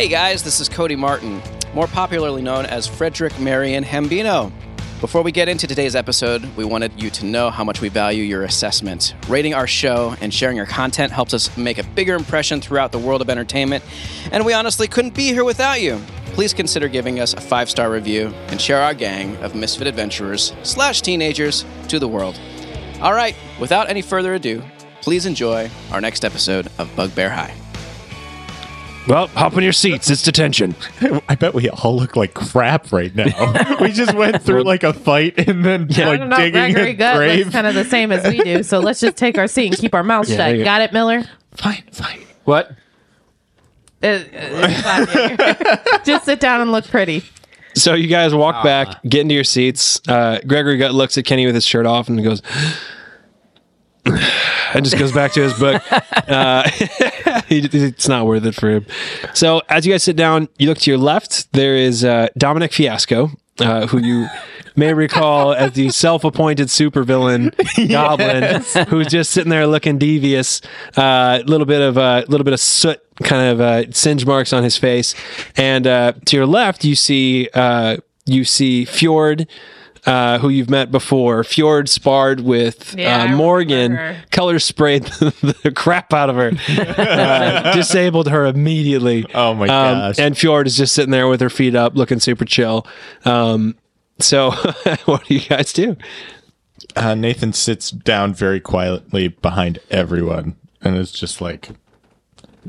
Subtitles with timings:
[0.00, 1.42] Hey guys, this is Cody Martin,
[1.74, 4.50] more popularly known as Frederick Marion Hambino.
[4.98, 8.22] Before we get into today's episode, we wanted you to know how much we value
[8.22, 9.14] your assessment.
[9.28, 12.98] Rating our show and sharing your content helps us make a bigger impression throughout the
[12.98, 13.84] world of entertainment,
[14.32, 16.00] and we honestly couldn't be here without you.
[16.32, 20.54] Please consider giving us a five star review and share our gang of misfit adventurers
[20.62, 22.40] slash teenagers to the world.
[23.02, 24.62] All right, without any further ado,
[25.02, 27.54] please enjoy our next episode of Bugbear High.
[29.08, 30.08] Well, hop in your seats.
[30.10, 30.74] It's detention.
[31.28, 33.76] I bet we all look like crap right now.
[33.80, 36.36] we just went through like a fight and then I like don't know.
[36.36, 37.38] digging Gregory a Gut grave.
[37.40, 38.62] looks kind of the same as we do.
[38.62, 40.56] So let's just take our seat and keep our mouths Yeah, shut.
[40.56, 41.24] you Got it, Miller?
[41.54, 42.20] fine, fine.
[42.44, 42.72] What?
[44.02, 44.68] Uh, uh,
[45.06, 45.78] fine.
[46.04, 47.24] just sit down and look pretty.
[47.74, 50.00] So you guys walk back, get into your seats.
[50.08, 52.42] Uh, Gregory Gut looks at Kenny with his shirt off and goes,
[54.74, 55.82] and just goes back to his book.
[56.30, 56.62] Uh,
[57.50, 58.86] it's not worth it for him.
[59.34, 61.52] So as you guys sit down, you look to your left.
[61.52, 64.28] There is uh, Dominic Fiasco, uh, who you
[64.76, 67.52] may recall as the self-appointed supervillain
[67.90, 70.60] goblin, who's just sitting there looking devious.
[70.96, 74.24] A uh, little bit of a uh, little bit of soot, kind of uh, singe
[74.24, 75.14] marks on his face.
[75.56, 77.96] And uh, to your left, you see uh,
[78.26, 79.48] you see Fjord
[80.06, 81.44] uh, who you've met before.
[81.44, 88.28] Fjord sparred with Yeah, uh, Morgan, color sprayed the crap out of her, uh, disabled
[88.28, 89.26] her immediately.
[89.34, 92.44] Oh my Um, and Fjord is just sitting there with her feet up, looking super
[92.44, 92.86] chill.
[93.24, 93.76] Um,
[94.18, 94.50] so,
[95.04, 95.96] what do you guys do?
[96.96, 101.70] Uh, Nathan sits down very quietly behind everyone and is just like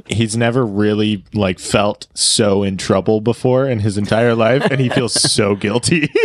[0.07, 4.89] he's never really like felt so in trouble before in his entire life and he
[4.89, 6.09] feels so guilty.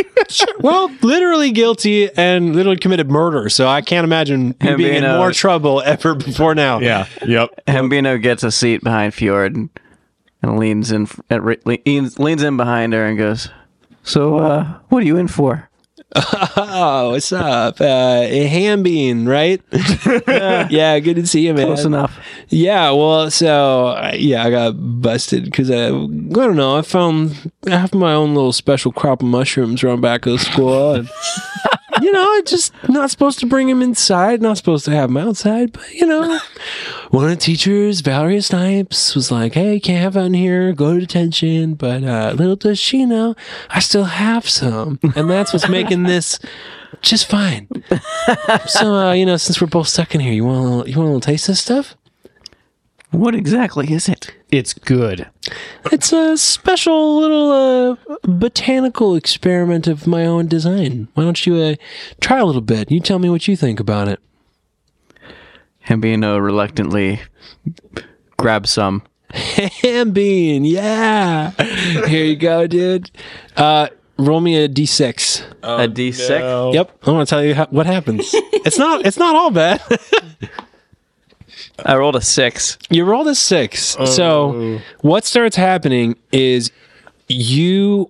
[0.59, 3.49] Well, literally guilty and literally committed murder.
[3.49, 6.81] So I can't imagine Him being in more trouble ever before now.
[6.81, 7.07] yeah.
[7.25, 7.67] Yep.
[7.69, 13.07] Hambino gets a seat behind Fjord and leans in uh, leans, leans in behind her
[13.07, 13.51] and goes,
[14.03, 15.69] "So, uh, what are you in for?"
[16.15, 17.81] Oh, what's up?
[17.81, 19.61] Uh, a ham bean, right?
[20.27, 21.67] yeah, good to see you, man.
[21.67, 22.19] Close enough.
[22.49, 24.73] Yeah, well, so uh, yeah, I got
[25.03, 26.77] busted because I, I don't know.
[26.77, 30.39] I found I have my own little special crop of mushrooms around back of the
[30.39, 31.11] school, and
[32.03, 35.17] you know, I just not supposed to bring him inside, not supposed to have him
[35.17, 36.39] outside, but you know,
[37.11, 41.01] one of the teachers, Valeria Snipes, was like, "Hey, can't have in here, go to
[41.01, 43.35] detention." But uh, little does she know,
[43.71, 46.39] I still have some, and that's what's making this
[47.03, 47.69] just fine.
[48.67, 50.97] so, uh, you know, since we're both stuck in here, you want a little, you
[50.97, 51.97] want a little taste of this stuff?
[53.17, 54.35] What exactly is it?
[54.51, 55.27] It's good.
[55.91, 61.09] It's a special little uh, botanical experiment of my own design.
[61.15, 61.75] Why don't you uh,
[62.21, 62.91] try a little bit?
[62.91, 64.21] You tell me what you think about it.
[65.89, 67.23] Hambino reluctantly
[68.37, 69.03] grabs some.
[69.31, 71.53] Ham bean, yeah.
[72.07, 73.11] Here you go, dude.
[73.57, 73.89] Uh,
[74.19, 75.43] roll me a d6.
[75.63, 76.75] a D6.
[76.75, 78.29] Yep, I want to tell you how, what happens.
[78.35, 79.07] it's not.
[79.07, 79.81] It's not all bad.
[81.85, 82.79] I rolled a six.
[82.91, 83.97] you rolled a six.
[84.07, 84.83] So oh.
[85.01, 86.71] what starts happening is
[87.29, 88.09] you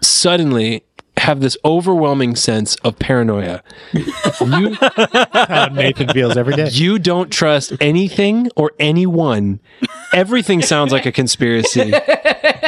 [0.00, 0.84] suddenly
[1.20, 3.62] have this overwhelming sense of paranoia.
[3.92, 6.68] you How Nathan feels every day.
[6.70, 9.60] you don't trust anything or anyone.
[10.12, 11.92] Everything sounds like a conspiracy.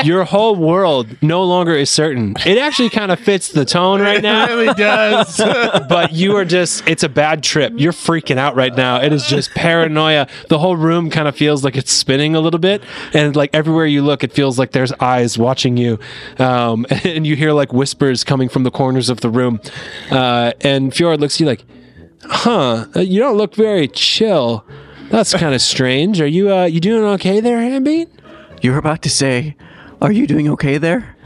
[0.05, 2.35] Your whole world no longer is certain.
[2.47, 4.45] It actually kind of fits the tone right now.
[4.45, 5.37] It really does.
[5.89, 9.27] but you are just it's a bad trip you're freaking out right now it is
[9.27, 13.35] just paranoia the whole room kind of feels like it's spinning a little bit and
[13.37, 15.99] like everywhere you look it feels like there's eyes watching you
[16.39, 19.61] um, and you hear like whispers coming from the corners of the room.
[20.11, 21.65] Uh, and fjord looks at you like
[22.25, 24.65] huh uh, you don't look very chill.
[25.11, 26.21] That's kind of strange.
[26.21, 28.09] Are you uh you doing okay there Hambean?
[28.63, 29.57] You're about to say,
[30.01, 31.17] "Are you doing okay there?"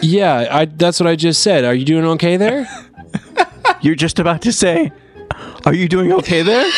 [0.00, 1.64] yeah i that's what i just said.
[1.64, 2.66] Are you doing okay there?
[3.80, 4.92] You're just about to say,
[5.64, 6.70] "Are you doing okay there?"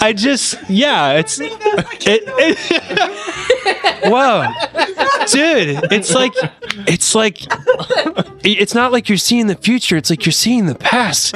[0.00, 1.52] I just, yeah, it's, it,
[2.06, 2.58] it
[4.10, 4.46] whoa,
[5.32, 6.32] dude, it's like,
[6.86, 7.40] it's like,
[8.44, 9.96] it's not like you're seeing the future.
[9.96, 11.32] It's like you're seeing the past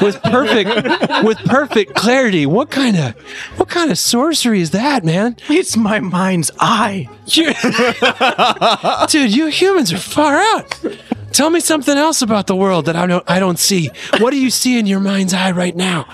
[0.00, 2.46] with perfect, with perfect clarity.
[2.46, 3.14] What kind of,
[3.56, 5.36] what kind of sorcery is that, man?
[5.48, 7.08] it's my mind's eye.
[9.08, 10.84] Dude, you humans are far out.
[11.32, 13.90] Tell me something else about the world that I don't, I don't see.
[14.18, 16.06] What do you see in your mind's eye right now?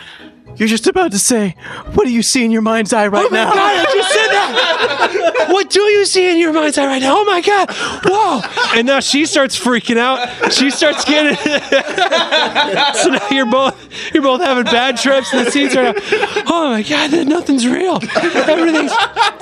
[0.56, 1.54] You're just about to say,
[1.94, 4.12] "What do you see in your mind's eye right Oh my now?" god, I just
[4.12, 5.46] said that!
[5.50, 7.16] what do you see in your mind's eye right now?
[7.18, 7.70] Oh my god!
[8.04, 8.40] Whoa!
[8.76, 10.52] And now she starts freaking out.
[10.52, 11.36] She starts getting
[12.94, 13.76] So now you're both
[14.12, 15.32] you're both having bad trips.
[15.32, 15.94] And the scenes are,
[16.46, 18.00] oh my god, nothing's real.
[18.16, 18.92] Everything's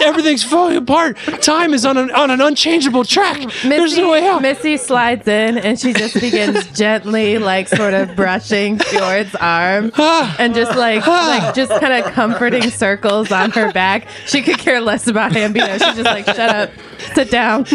[0.01, 1.17] everything's falling apart.
[1.41, 3.41] Time is on an on an unchangeable track.
[3.63, 4.43] There's no way out.
[4.43, 10.37] Missy slides in and she just begins gently, like, sort of brushing Fjord's arm ah.
[10.39, 14.09] and just like, like, just kind of comforting circles on her back.
[14.27, 15.73] She could care less about Hambino.
[15.73, 16.71] She's just like, shut up,
[17.15, 17.67] sit down.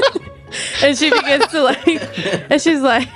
[0.82, 1.86] and she begins to like,
[2.50, 3.08] and she's like,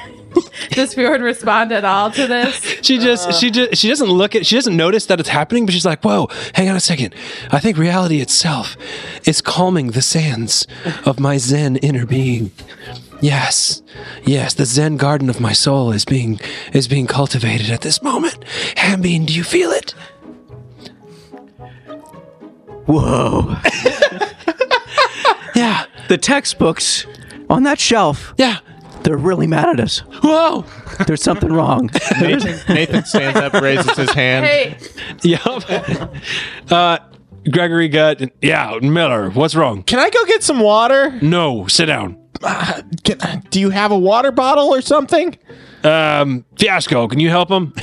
[0.70, 2.60] does Fjord respond at all to this?
[2.82, 5.72] She just she just she doesn't look at she doesn't notice that it's happening, but
[5.72, 7.14] she's like, "Whoa, hang on a second.
[7.50, 8.76] I think reality itself
[9.26, 10.66] is calming the sands
[11.04, 12.50] of my Zen inner being.
[13.22, 13.82] Yes,
[14.24, 16.40] yes, the Zen garden of my soul is being
[16.72, 18.44] is being cultivated at this moment.
[18.76, 19.94] Hambine, do you feel it?
[22.86, 23.56] Whoa.
[25.54, 27.06] Yeah, The textbooks
[27.50, 28.60] on that shelf, yeah.
[29.02, 29.98] they're really mad at us.
[30.22, 30.64] Whoa.
[31.06, 31.90] There's something wrong.
[32.20, 34.46] Nathan, Nathan stands up, raises his hand.
[34.46, 34.78] Hey,
[35.22, 35.40] Yep.
[36.70, 36.98] uh,
[37.50, 38.22] Gregory Gut.
[38.40, 38.78] yeah.
[38.80, 39.82] Miller, what's wrong?
[39.82, 41.18] Can I go get some water?
[41.20, 42.16] No, sit down.
[43.04, 45.36] Can, do you have a water bottle or something?
[45.84, 47.72] Um, Fiasco, can you help him?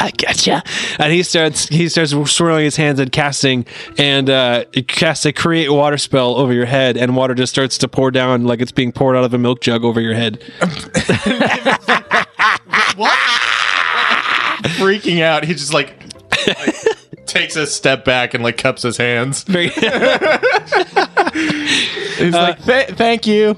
[0.00, 0.62] I gotcha.
[0.98, 3.66] And he starts he starts swirling his hands and casting
[3.96, 7.78] and uh it casts a create water spell over your head and water just starts
[7.78, 10.40] to pour down like it's being poured out of a milk jug over your head.
[12.98, 13.16] What?
[14.74, 15.44] Freaking out.
[15.44, 15.94] he's just like,
[16.46, 16.74] like,
[17.26, 19.42] takes a step back and like cups his hands.
[19.44, 19.68] Very-
[22.18, 23.56] He's like, "Th- thank you.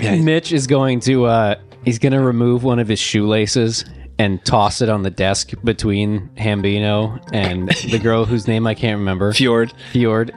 [0.00, 1.54] Mitch is going to uh
[1.84, 3.84] he's going to remove one of his shoelaces
[4.18, 8.98] and toss it on the desk between Hambino and the girl whose name I can't
[8.98, 9.32] remember.
[9.32, 9.72] Fjord.
[9.92, 10.32] Fjord.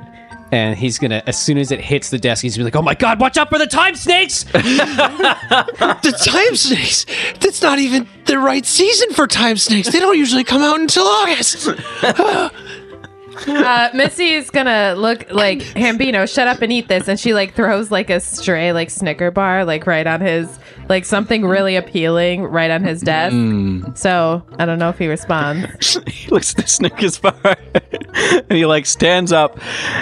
[0.51, 2.81] And he's gonna, as soon as it hits the desk, he's gonna be like, "Oh
[2.81, 7.05] my god, watch out for the time snakes!" The time snakes.
[7.39, 9.89] That's not even the right season for time snakes.
[9.91, 11.67] They don't usually come out until August.
[13.47, 16.31] uh, Missy is gonna look like Hambino.
[16.31, 19.65] Shut up and eat this, and she like throws like a stray like Snicker bar
[19.65, 23.35] like right on his like something really appealing right on his desk.
[23.95, 25.99] So I don't know if he responds.
[26.07, 27.35] he looks at the Snickers bar
[28.19, 29.59] and he like stands up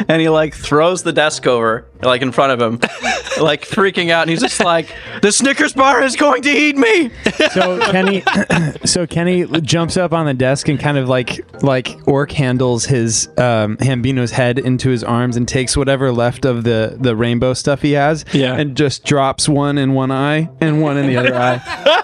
[0.08, 2.80] and he like throws the desk over like in front of him,
[3.42, 4.22] like freaking out.
[4.22, 4.94] And he's just like,
[5.24, 7.10] "The Snickers bar is going to eat me."
[7.54, 8.24] So Kenny,
[8.86, 13.28] so Kenny jumps up on the desk and kind of like like orc handles his
[13.40, 17.82] um, Hambino's head into his arms and takes whatever left of the the rainbow stuff
[17.82, 18.56] he has, Yeah.
[18.56, 21.60] and just drops one in one eye and one in the other eye,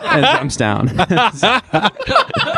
[0.05, 0.87] and jumps down.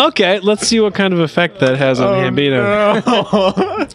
[0.00, 2.62] Okay, let's see what kind of effect that has on Hambino.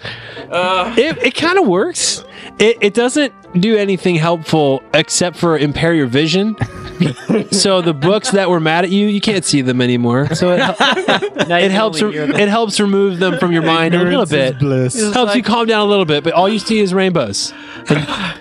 [0.97, 2.23] it it kind of works.
[2.57, 6.55] It, it doesn't do anything helpful except for impair your vision.
[7.51, 10.33] so the books that were mad at you, you can't see them anymore.
[10.35, 14.59] So it, it helps it helps remove them from your mind a little bit.
[14.59, 15.13] Bliss.
[15.13, 17.53] Helps you calm down a little bit, but all you see is rainbows.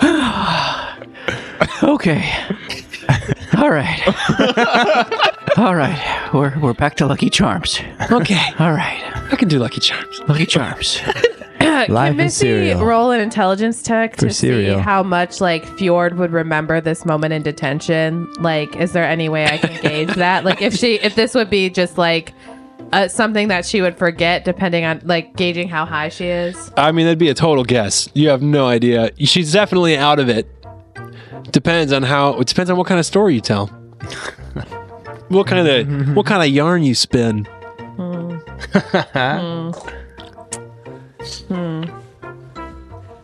[1.82, 2.30] Okay.
[3.56, 5.34] All right.
[5.58, 6.30] All right.
[6.32, 7.80] We're we're back to Lucky Charms.
[8.12, 9.02] Okay, All right.
[9.32, 10.20] I can do Lucky Charms.
[10.28, 11.00] Lucky Charms.
[11.58, 12.84] Can Live in Missy cereal.
[12.84, 14.78] roll an intelligence check to cereal.
[14.78, 18.32] see how much like Fjord would remember this moment in detention?
[18.38, 20.44] Like, is there any way I can gauge that?
[20.44, 22.32] Like, if she, if this would be just like
[22.92, 26.70] uh, something that she would forget, depending on like gauging how high she is.
[26.76, 28.08] I mean, that'd be a total guess.
[28.14, 29.10] You have no idea.
[29.18, 30.46] She's definitely out of it.
[31.50, 32.38] Depends on how.
[32.38, 33.68] It depends on what kind of story you tell.
[35.28, 37.46] What kind of what kind of yarn you spin.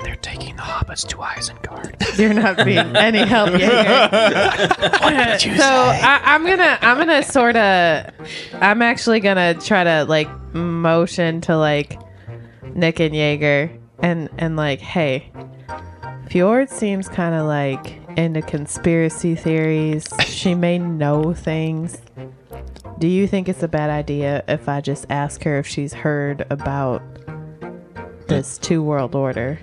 [0.01, 2.19] They're taking the hobbits to Isengard.
[2.19, 3.69] You're not being any help, Jaeger.
[5.57, 8.11] so I, I'm gonna, I'm gonna sort of,
[8.61, 11.99] I'm actually gonna try to like motion to like
[12.75, 13.71] Nick and Jaeger
[14.01, 15.33] and and like, hey,
[16.31, 20.07] Fjord seems kind of like into conspiracy theories.
[20.27, 21.99] she may know things.
[22.99, 26.47] Do you think it's a bad idea if I just ask her if she's heard
[26.51, 27.03] about
[28.29, 29.59] this two world order?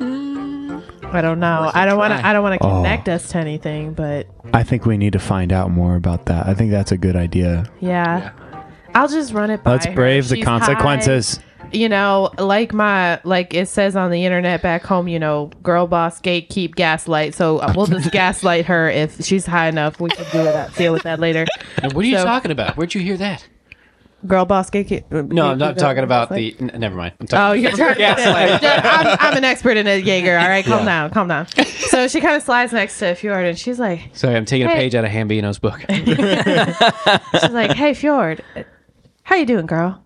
[0.00, 1.70] I don't know.
[1.74, 2.26] I don't want to.
[2.26, 2.76] I don't want to Oh.
[2.82, 6.46] connect us to anything, but I think we need to find out more about that.
[6.46, 7.64] I think that's a good idea.
[7.80, 8.30] yeah,
[8.94, 9.72] I'll just run it by.
[9.72, 9.92] Let's her.
[9.92, 11.36] brave the She's consequences.
[11.36, 11.42] high.
[11.72, 15.08] You know, like my like it says on the internet back home.
[15.08, 17.34] You know, girl boss gatekeep gaslight.
[17.34, 20.00] So uh, we'll just gaslight her if she's high enough.
[20.00, 20.74] We can do that.
[20.74, 21.46] Deal with that later.
[21.82, 22.76] And what are you So- talking about?
[22.76, 23.48] Where'd you hear that?
[24.24, 25.02] girl boss gay.
[25.10, 26.54] No, I'm not talking about the.
[26.60, 27.14] N- never mind.
[27.18, 30.38] I'm talking Oh, you're talking I'm, I'm an expert in it, Jaeger.
[30.38, 31.48] All right, calm down, calm down.
[31.88, 34.70] So she kind of slides next to Fjord, and she's like, Sorry, I'm taking a
[34.70, 35.80] page out of Hambino's book.
[35.90, 38.44] she's like, "Hey, Fjord,
[39.24, 40.00] how you doing, girl?"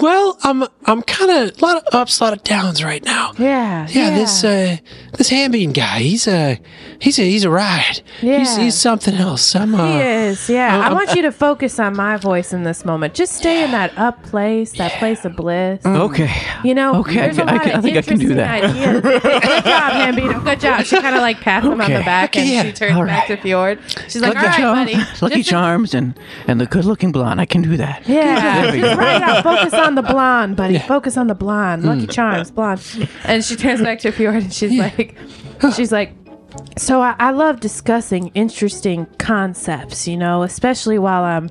[0.00, 3.32] Well, I'm I'm kind of a lot of ups, a lot of downs right now.
[3.38, 4.76] Yeah, Yeah, this uh,
[5.18, 6.58] this Hambean guy, he's a
[6.98, 8.00] he's a he's a ride.
[8.22, 8.58] Yeah.
[8.58, 9.54] he's something else.
[9.54, 10.78] I'm uh, He is, yeah.
[10.78, 13.14] Uh, I want you to focus on my voice in this moment.
[13.14, 15.84] Just stay in that up place, that place of bliss.
[15.84, 16.32] Okay.
[16.64, 18.64] You know, Okay, I there's a can- I can- I think I can do that.
[18.64, 19.00] ideas.
[19.02, 20.44] Good job, Hambino.
[20.44, 20.84] Good job.
[20.84, 22.04] She kind of like pats him on the Okay.
[22.04, 22.72] back and Okay, she yeah.
[22.72, 23.42] turns All back to right.
[23.42, 23.78] Fjord.
[24.08, 24.94] She's like, all right, Charm- buddy.
[25.20, 27.40] Lucky Just- Charms and and the good looking blonde.
[27.40, 28.08] I can do that.
[28.08, 29.42] Yeah, just right out.
[29.42, 30.78] Focus on the blonde, buddy.
[30.78, 31.82] Focus on the blonde.
[31.82, 31.86] Mm.
[31.86, 33.08] Lucky Charms, blonde.
[33.24, 35.16] And she turns back to Fjord and she's like,
[35.76, 36.12] she's like,
[36.76, 41.50] so I, I love discussing interesting concepts, you know, especially while I'm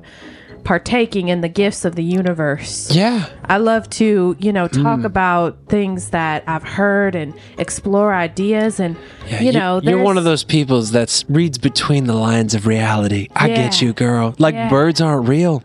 [0.64, 2.88] partaking in the gifts of the universe.
[2.94, 3.28] yeah.
[3.46, 8.96] I love to, you know, talk about things that I've heard and explore ideas and,
[9.26, 13.26] Yeah, you know, you're one of those people that reads between the lines of reality.
[13.34, 13.88] I get Yeah.
[13.88, 14.36] you, girl.
[14.38, 14.68] Like Yeah.
[14.70, 15.64] birds aren't real.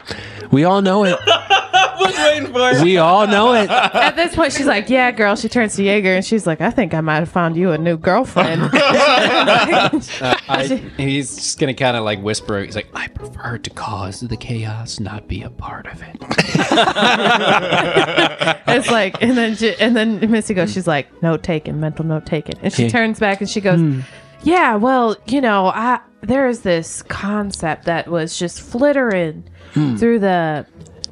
[0.51, 1.19] We all know it.
[2.83, 3.69] We all know it.
[3.69, 6.69] At this point, she's like, "Yeah, girl." She turns to Jaeger and she's like, "I
[6.69, 8.71] think I might have found you a new girlfriend."
[10.19, 10.65] Uh, I,
[10.97, 12.59] he's just gonna kind of like whisper.
[12.63, 16.15] He's like, I prefer to cause the chaos, not be a part of it.
[18.67, 22.25] it's like, and then she, and then Missy goes, she's like, "Note taken, mental note
[22.25, 22.89] taken," and she Yeah.
[22.89, 24.01] turns back and she goes, hmm.
[24.43, 29.95] "Yeah, well, you know, I there is this concept that was just flittering hmm.
[29.95, 30.65] through the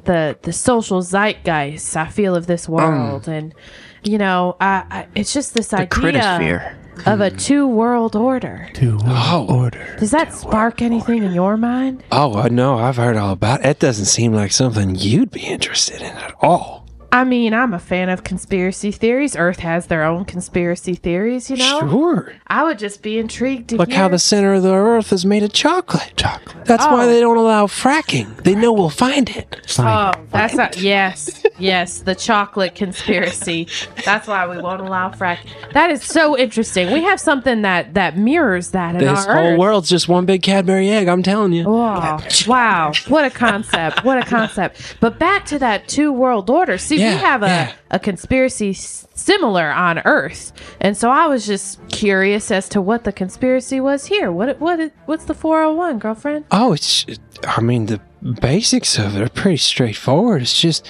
[0.06, 1.96] the the social zeitgeist.
[1.96, 2.70] I feel of this mm.
[2.70, 3.54] world, and
[4.02, 6.76] you know, I, I it's just this The idea." critosphere.
[7.04, 8.70] Of a two world order.
[8.72, 9.96] two Oh, order.
[9.98, 12.02] Does that spark anything in your mind?
[12.10, 12.78] Oh, I know.
[12.78, 13.66] I've heard all about it.
[13.66, 16.85] It doesn't seem like something you'd be interested in at all.
[17.16, 19.36] I mean, I'm a fan of conspiracy theories.
[19.36, 21.80] Earth has their own conspiracy theories, you know?
[21.88, 22.34] Sure.
[22.46, 23.96] I would just be intrigued to Look hear.
[24.00, 26.12] how the center of the earth is made of chocolate.
[26.16, 26.66] Chocolate.
[26.66, 27.06] That's why Oh.
[27.08, 28.36] they don't allow fracking.
[28.42, 29.56] They know we'll find it.
[29.78, 30.76] Oh, that's not.
[30.76, 33.66] Yes, yes, the chocolate conspiracy.
[34.04, 35.48] That's why we won't allow fracking.
[35.72, 36.92] That is so interesting.
[36.92, 39.58] We have something that that mirrors that in This our whole Earth.
[39.58, 41.08] world's just one big Cadbury egg.
[41.08, 41.64] I'm telling you.
[41.64, 42.20] Wow.
[42.46, 42.92] wow.
[43.08, 44.04] What a concept.
[44.04, 44.96] What a concept.
[45.00, 46.76] But back to that two world order.
[46.78, 47.72] See, Yeah, we have a, yeah.
[47.90, 50.52] a conspiracy similar on Earth.
[50.80, 54.30] And so I was just curious as to what the conspiracy was here.
[54.32, 56.44] What what what's the 401, girlfriend?
[56.50, 57.06] Oh, it's.
[57.44, 58.00] I mean, the
[58.40, 60.42] basics of it are pretty straightforward.
[60.42, 60.88] It's just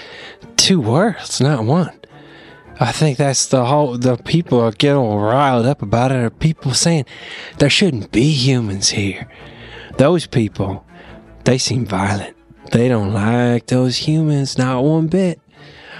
[0.56, 1.98] two worlds, not one.
[2.78, 3.96] I think that's the whole.
[3.96, 6.16] The people are getting all riled up about it.
[6.16, 7.06] Are people saying
[7.58, 9.30] there shouldn't be humans here?
[9.96, 10.84] Those people,
[11.44, 12.36] they seem violent.
[12.72, 15.40] They don't like those humans, not one bit.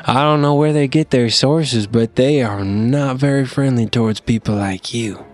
[0.06, 4.20] I don't know where they get their sources, but they are not very friendly towards
[4.20, 5.24] people like you.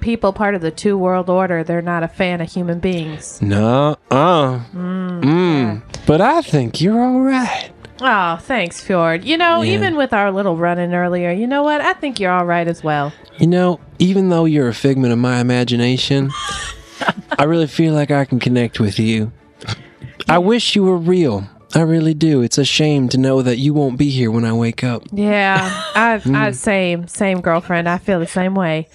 [0.00, 3.42] People part of the two world order, they're not a fan of human beings.
[3.42, 5.82] No, uh, mm.
[6.06, 7.70] But I think you're all right.
[8.00, 9.24] Oh, thanks, Fjord.
[9.24, 9.74] You know, Yeah.
[9.74, 11.82] even with our little run in earlier, you know what?
[11.82, 13.12] I think you're all right as well.
[13.38, 16.30] You know, even though you're a figment of my imagination,
[17.38, 19.32] I really feel like I can connect with you.
[20.30, 21.46] I wish you were real.
[21.74, 22.40] I really do.
[22.42, 25.02] It's a shame to know that you won't be here when I wake up.
[25.12, 27.88] Yeah, I've, I same same girlfriend.
[27.88, 28.88] I feel the same way.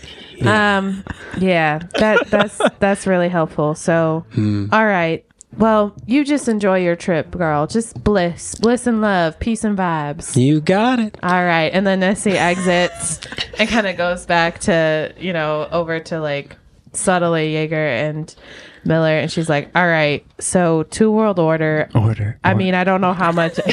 [0.43, 1.03] Um,
[1.37, 3.75] yeah, that that's that's really helpful.
[3.75, 5.25] So, all right.
[5.55, 7.67] Well, you just enjoy your trip, girl.
[7.67, 10.35] Just bliss, bliss and love, peace and vibes.
[10.35, 11.15] You got it.
[11.21, 13.19] All right, and then Nessie exits
[13.59, 16.57] and kind of goes back to you know over to like
[16.93, 18.33] subtly Jaeger and
[18.85, 21.89] Miller, and she's like, "All right, so two world order.
[21.95, 22.37] Order.
[22.43, 23.59] I mean, I don't know how much."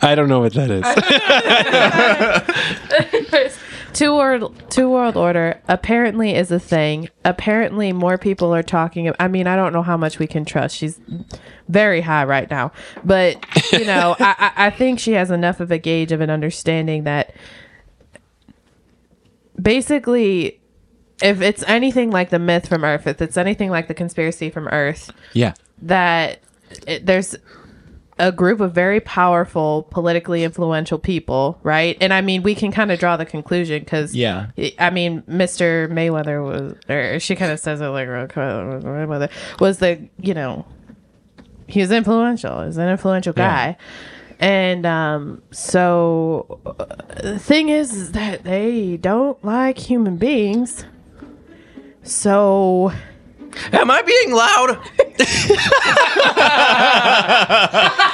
[0.00, 0.82] I don't know what that is.
[3.92, 7.08] two world two world order apparently is a thing.
[7.24, 9.12] Apparently, more people are talking.
[9.18, 10.76] I mean, I don't know how much we can trust.
[10.76, 11.00] She's
[11.68, 12.72] very high right now,
[13.04, 16.30] but you know, I, I I think she has enough of a gauge of an
[16.30, 17.34] understanding that
[19.60, 20.58] basically.
[21.22, 24.66] If it's anything like the myth from Earth, if it's anything like the conspiracy from
[24.68, 25.54] Earth, Yeah.
[25.82, 26.40] that
[26.84, 27.36] it, there's
[28.18, 31.96] a group of very powerful, politically influential people, right?
[32.00, 34.46] And I mean, we can kind of draw the conclusion because, Yeah.
[34.80, 35.88] I mean, Mr.
[35.88, 39.30] Mayweather was, or she kind of says it like Mayweather
[39.60, 40.66] was the, you know,
[41.68, 42.64] he was influential.
[42.64, 43.76] He's an influential guy.
[44.42, 46.84] And um, so uh,
[47.22, 50.84] the thing is, is that they don't like human beings.
[52.02, 52.92] So
[53.72, 54.78] Am I being loud?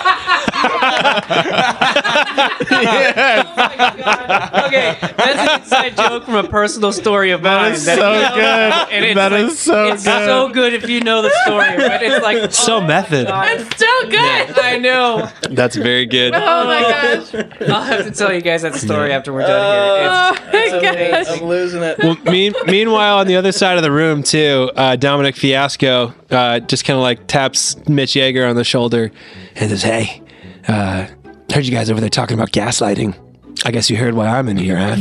[3.79, 7.73] okay, that's an inside joke from a personal story of mine.
[7.73, 7.95] is so
[8.35, 8.73] good.
[8.91, 10.25] And it's That like, is so it's good.
[10.27, 13.29] so good if you know the story, but it's like So method.
[13.31, 14.59] It's so good.
[14.59, 15.29] I know.
[15.51, 16.35] That's very good.
[16.35, 16.81] Oh my
[17.33, 17.35] gosh.
[17.69, 20.11] I'll have to tell you guys that story after we're done here.
[20.11, 21.29] Oh my gosh.
[21.41, 21.99] I'm losing it.
[21.99, 26.61] Well, mean, meanwhile, on the other side of the room, too, uh, Dominic Fiasco uh,
[26.61, 29.11] just kind of like taps Mitch Yeager on the shoulder
[29.57, 30.23] and says, Hey,
[30.69, 31.07] uh,
[31.53, 33.17] heard you guys over there talking about gaslighting.
[33.65, 34.97] I guess you heard why I'm in here, huh?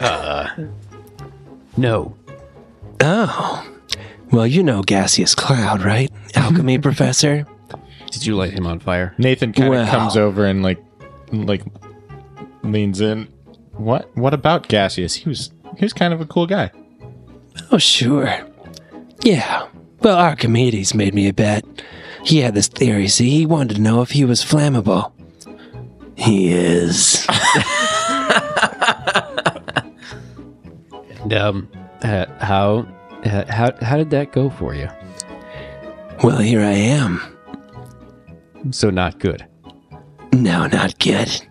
[0.00, 0.48] uh,
[1.76, 2.14] No.
[3.00, 3.68] oh.
[4.30, 6.10] Well, you know Gaseous Cloud, right?
[6.34, 7.46] Alchemy professor?
[8.10, 9.14] Did you light him on fire?
[9.18, 9.86] Nathan kind of Well.
[9.90, 10.78] comes over and like
[11.32, 11.62] like
[12.62, 13.28] leans in.
[13.72, 15.14] What what about Gaseous?
[15.14, 16.70] He was he was kind of a cool guy.
[17.70, 18.30] Oh, sure.
[19.22, 19.66] Yeah.
[20.02, 21.64] Well, Archimedes made me a bet.
[22.24, 23.30] He had this theory, see?
[23.30, 25.12] He wanted to know if he was flammable.
[26.16, 27.26] He is.
[31.32, 31.68] And, um,
[32.02, 32.86] uh, how,
[33.24, 34.88] uh, how, how did that go for you?
[36.22, 37.20] well, here I am.
[38.70, 39.46] So not good.
[40.32, 41.28] No, not good.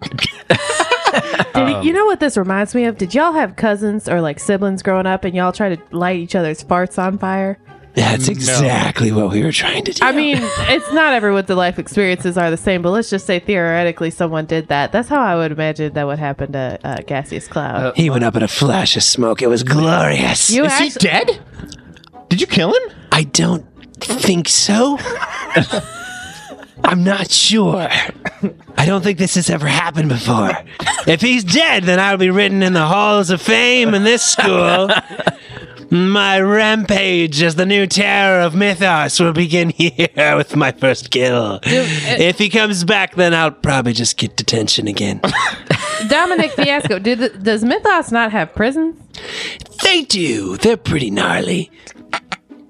[1.53, 2.97] Did you, you know what this reminds me of?
[2.97, 6.35] Did y'all have cousins or like siblings growing up and y'all try to light each
[6.35, 7.59] other's farts on fire?
[7.93, 10.03] That's exactly what we were trying to do.
[10.05, 14.11] I mean, it's not everyone's life experiences are the same, but let's just say theoretically
[14.11, 14.91] someone did that.
[14.91, 17.95] That's how I would imagine that would happen to uh, Gaseous Cloud.
[17.97, 19.41] he went up in a flash of smoke.
[19.41, 20.49] It was glorious.
[20.49, 21.39] you Is he actually, dead?
[22.29, 22.95] Did you kill him?
[23.11, 23.65] I don't
[23.99, 24.97] think so.
[26.83, 27.87] I'm not sure.
[28.77, 30.51] I don't think this has ever happened before.
[31.05, 34.89] If he's dead, then I'll be written in the halls of fame in this school.
[35.93, 40.07] My rampage as the new terror of Mythos will begin here
[40.37, 41.59] with my first kill.
[41.63, 45.19] If he comes back, then I'll probably just get detention again.
[46.07, 48.95] Dominic Fiasco, did the, does Mythos not have prisons?
[49.83, 50.55] they do.
[50.55, 51.69] They're pretty gnarly.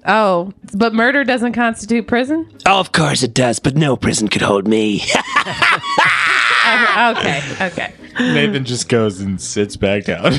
[0.04, 2.50] Oh, but murder doesn't constitute prison?
[2.66, 5.00] Oh, of course it does, but no prison could hold me.
[5.14, 7.94] Uh, okay, okay.
[8.18, 10.32] Nathan just goes and sits back down.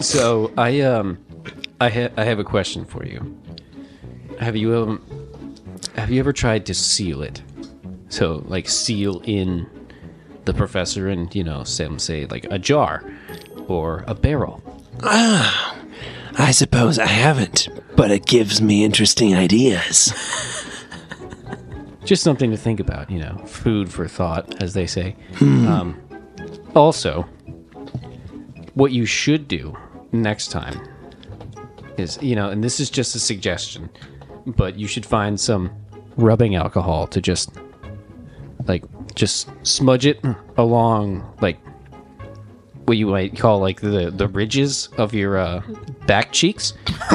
[0.00, 1.18] So I, um,
[1.80, 3.38] I, ha- I have a question for you.
[4.40, 5.02] Have you, um,
[5.96, 7.42] have you ever tried to seal it?
[8.08, 9.68] So, like, seal in
[10.44, 13.04] the professor and, you know, some say, like, a jar
[13.66, 14.62] or a barrel.
[15.02, 15.76] Ah,
[16.38, 20.12] I suppose I haven't, but it gives me interesting ideas.
[22.04, 25.98] just something to think about you know food for thought as they say um,
[26.74, 27.22] also
[28.74, 29.74] what you should do
[30.22, 30.80] next time
[31.98, 33.88] is you know and this is just a suggestion
[34.46, 35.70] but you should find some
[36.16, 37.50] rubbing alcohol to just
[38.66, 40.20] like just smudge it
[40.56, 41.58] along like
[42.86, 45.62] what you might call like the the ridges of your uh,
[46.06, 46.74] back cheeks.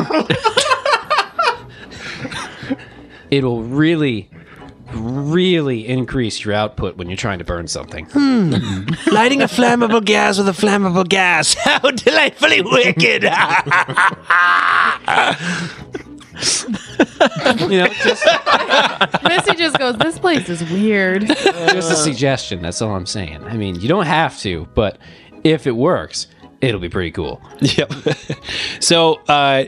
[3.32, 4.30] It'll really
[4.94, 8.06] really increase your output when you're trying to burn something.
[9.12, 11.54] Lighting a flammable gas with a flammable gas.
[11.64, 13.24] How delightfully wicked!
[17.60, 18.26] You know, just,
[19.24, 21.28] Missy just goes, This place is weird.
[21.28, 22.62] just a suggestion.
[22.62, 23.44] That's all I'm saying.
[23.44, 24.98] I mean, you don't have to, but
[25.44, 26.28] if it works,
[26.62, 27.42] it'll be pretty cool.
[27.60, 27.92] yep.
[28.80, 29.66] so, uh,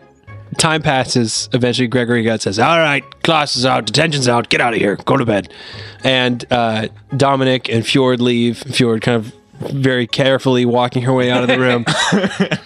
[0.62, 1.50] time passes.
[1.54, 4.96] Eventually, Gregory Gut says, All right, class is out, detention's out, get out of here,
[4.96, 5.52] go to bed.
[6.04, 8.60] And uh, Dominic and Fjord leave.
[8.60, 9.34] Fjord kind of
[9.72, 11.86] very carefully walking her way out of the room.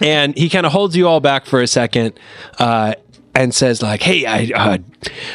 [0.00, 2.18] and he kind of holds you all back for a second
[2.58, 2.94] uh,
[3.34, 4.78] and says, like, Hey, I, uh,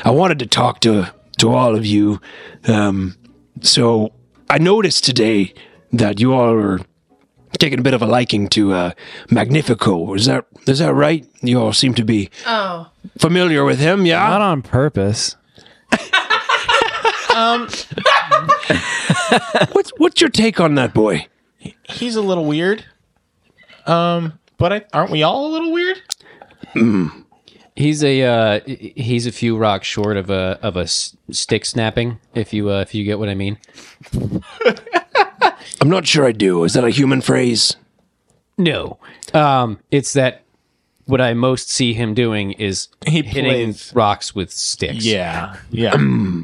[0.05, 2.21] I wanted to talk to, to all of you.
[2.67, 3.17] Um,
[3.61, 4.13] so,
[4.49, 5.53] I noticed today
[5.93, 6.79] that you all are
[7.59, 8.91] taking a bit of a liking to uh,
[9.29, 10.13] Magnifico.
[10.13, 11.25] Is that is that right?
[11.41, 12.89] You all seem to be Oh.
[13.17, 14.27] familiar with him, yeah?
[14.29, 15.35] Not on purpose.
[19.71, 21.27] What's what's your take on that boy?
[21.89, 22.85] He's a little weird.
[23.85, 26.01] Um, but I, aren't we all a little weird?
[27.75, 32.19] He's a uh, he's a few rocks short of a of a s- stick snapping.
[32.35, 33.57] If you uh, if you get what I mean.
[35.81, 36.63] I'm not sure I do.
[36.63, 37.75] Is that a human phrase?
[38.57, 38.99] No,
[39.33, 40.43] um, it's that
[41.05, 45.03] what I most see him doing is He hitting plays- rocks with sticks.
[45.03, 45.95] Yeah, yeah.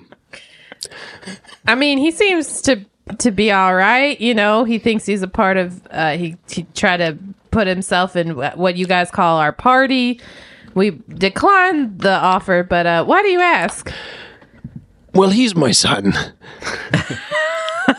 [1.67, 2.83] I mean, he seems to
[3.19, 4.19] to be all right.
[4.19, 5.81] You know, he thinks he's a part of.
[5.91, 7.17] Uh, he he tried to
[7.51, 10.19] put himself in wh- what you guys call our party.
[10.73, 13.91] We declined the offer, but uh, why do you ask?
[15.13, 16.13] Well, he's my son.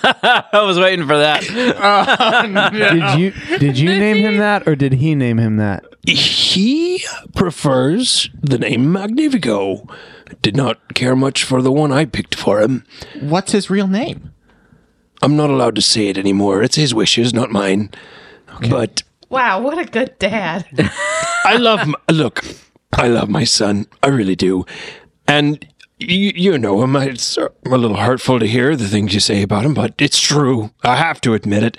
[0.52, 1.42] I was waiting for that.
[2.72, 5.84] Did you did you name him that or did he name him that?
[6.06, 9.86] He prefers the name Magnifico.
[10.42, 12.84] Did not care much for the one I picked for him.
[13.20, 14.32] What's his real name?
[15.22, 16.62] I'm not allowed to say it anymore.
[16.62, 17.90] It's his wishes, not mine.
[18.70, 20.66] But Wow, what a good dad.
[21.44, 21.80] I love.
[21.80, 22.44] m look,
[22.92, 23.86] I love my son.
[24.02, 24.64] I really do.
[25.26, 25.66] And
[25.98, 26.96] you, you know him.
[26.96, 30.70] It's a little hurtful to hear the things you say about him, but it's true.
[30.82, 31.76] I have to admit it.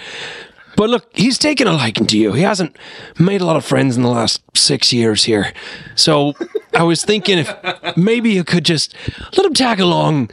[0.75, 2.31] But look, he's taken a liking to you.
[2.33, 2.77] He hasn't
[3.19, 5.51] made a lot of friends in the last six years here.
[5.95, 6.33] So
[6.73, 7.53] I was thinking if
[7.97, 8.95] maybe you could just
[9.35, 10.31] let him tag along,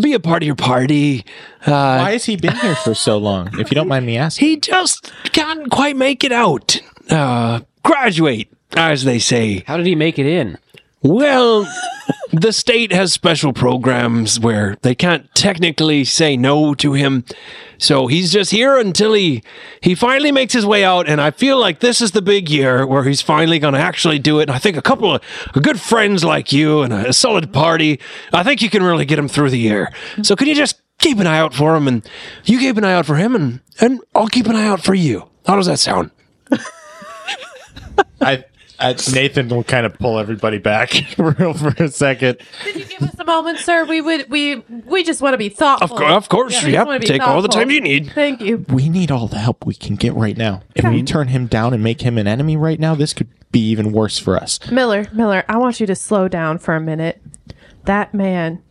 [0.00, 1.24] be a part of your party.
[1.66, 3.48] Uh, Why has he been here for so long?
[3.58, 4.46] If you don't mind me asking.
[4.48, 6.78] he just can't quite make it out.
[7.08, 9.64] Uh, graduate, as they say.
[9.66, 10.56] How did he make it in?
[11.02, 11.66] Well,
[12.32, 17.24] the state has special programs where they can't technically say no to him.
[17.78, 19.42] So he's just here until he
[19.80, 22.86] he finally makes his way out and I feel like this is the big year
[22.86, 24.44] where he's finally going to actually do it.
[24.44, 25.22] And I think a couple of
[25.62, 27.98] good friends like you and a solid party,
[28.32, 29.92] I think you can really get him through the year.
[30.22, 32.06] So can you just keep an eye out for him and
[32.44, 34.94] you keep an eye out for him and and I'll keep an eye out for
[34.94, 35.28] you.
[35.46, 36.10] How does that sound?
[38.20, 38.44] I,
[38.80, 42.38] I, Nathan will kind of pull everybody back real for a second.
[42.62, 43.84] Could you give us a moment, sir?
[43.84, 45.96] We would we we just want to be thoughtful.
[45.96, 46.86] Of, cour- of course, Yeah, we just yep.
[46.86, 47.60] wanna be Take all the thoughtful.
[47.62, 48.12] time you need.
[48.12, 48.64] Thank you.
[48.68, 50.62] We need all the help we can get right now.
[50.74, 53.60] If we turn him down and make him an enemy right now, this could be
[53.68, 54.58] even worse for us.
[54.70, 57.20] Miller, Miller, I want you to slow down for a minute.
[57.84, 58.62] That man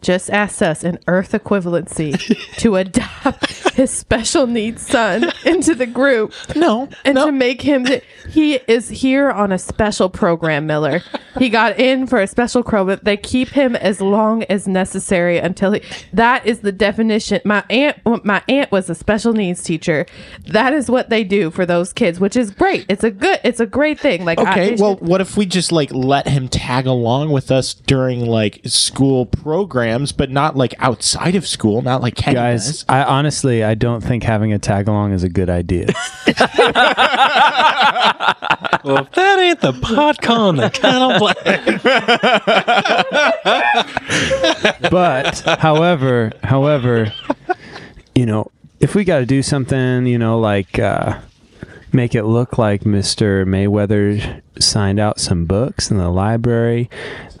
[0.00, 2.16] just asked us in Earth equivalency
[2.58, 6.32] to adopt his special needs son into the group.
[6.56, 7.26] No, And no.
[7.26, 11.02] to make him, th- he is here on a special program, Miller.
[11.38, 12.98] He got in for a special program.
[13.02, 15.82] They keep him as long as necessary until he.
[16.12, 17.40] That is the definition.
[17.44, 20.06] My aunt, my aunt was a special needs teacher.
[20.46, 22.86] That is what they do for those kids, which is great.
[22.88, 23.38] It's a good.
[23.44, 24.24] It's a great thing.
[24.24, 27.50] Like Okay, they well, should- what if we just like let him tag along with
[27.52, 29.26] us during like school
[29.88, 32.84] programs, but not like outside of school, not like Kenny Guys, does?
[32.88, 35.88] I honestly I don't think having a tag along is a good idea.
[38.84, 41.36] Well, if that ain't the PodCon, the kind of black.
[44.90, 47.12] but however, however,
[48.14, 51.18] you know, if we got to do something, you know, like uh,
[51.92, 53.44] make it look like Mr.
[53.44, 56.88] Mayweather signed out some books in the library,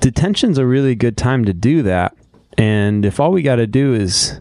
[0.00, 2.16] detention's a really good time to do that.
[2.58, 4.40] And if all we got to do is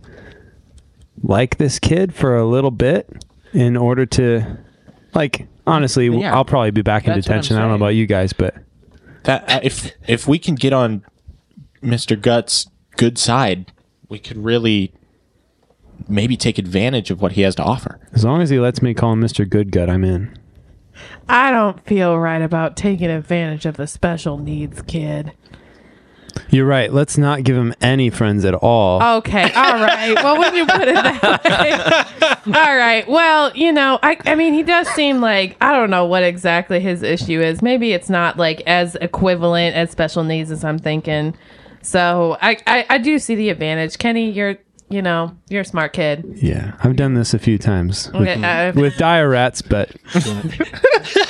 [1.24, 3.08] like this kid for a little bit
[3.54, 4.58] in order to,
[5.14, 6.36] like, honestly, Yeah.
[6.36, 7.58] I'll probably be back in That's what I'm detention.
[7.58, 8.56] I don't know about you guys, but
[9.24, 11.04] That uh, if if we can get on
[11.84, 12.20] Mr.
[12.20, 13.72] Guts' good side,
[14.10, 14.94] we could really
[16.08, 18.00] maybe take advantage of what he has to offer.
[18.14, 19.48] as long as he lets me call him Mr.
[19.50, 20.36] Good Gut, I'm in.
[21.30, 25.34] I don't feel right about taking advantage of the special needs kid.
[26.50, 26.92] You're right.
[26.92, 29.18] Let's not give him any friends at all.
[29.18, 30.16] Okay, all right.
[30.16, 32.14] Well, when you put it that
[32.46, 33.08] way, all right.
[33.08, 36.80] Well, you know, I, I mean, he does seem like I don't know what exactly
[36.80, 37.62] his issue is.
[37.62, 41.36] Maybe it's not like as equivalent as special needs as I'm thinking.
[41.82, 43.98] So I, I, I do see the advantage.
[43.98, 44.58] Kenny, you're,
[44.90, 46.24] you know, you're a smart kid.
[46.42, 49.92] Yeah, I've done this a few times with, Okay, uh, with dire rats, but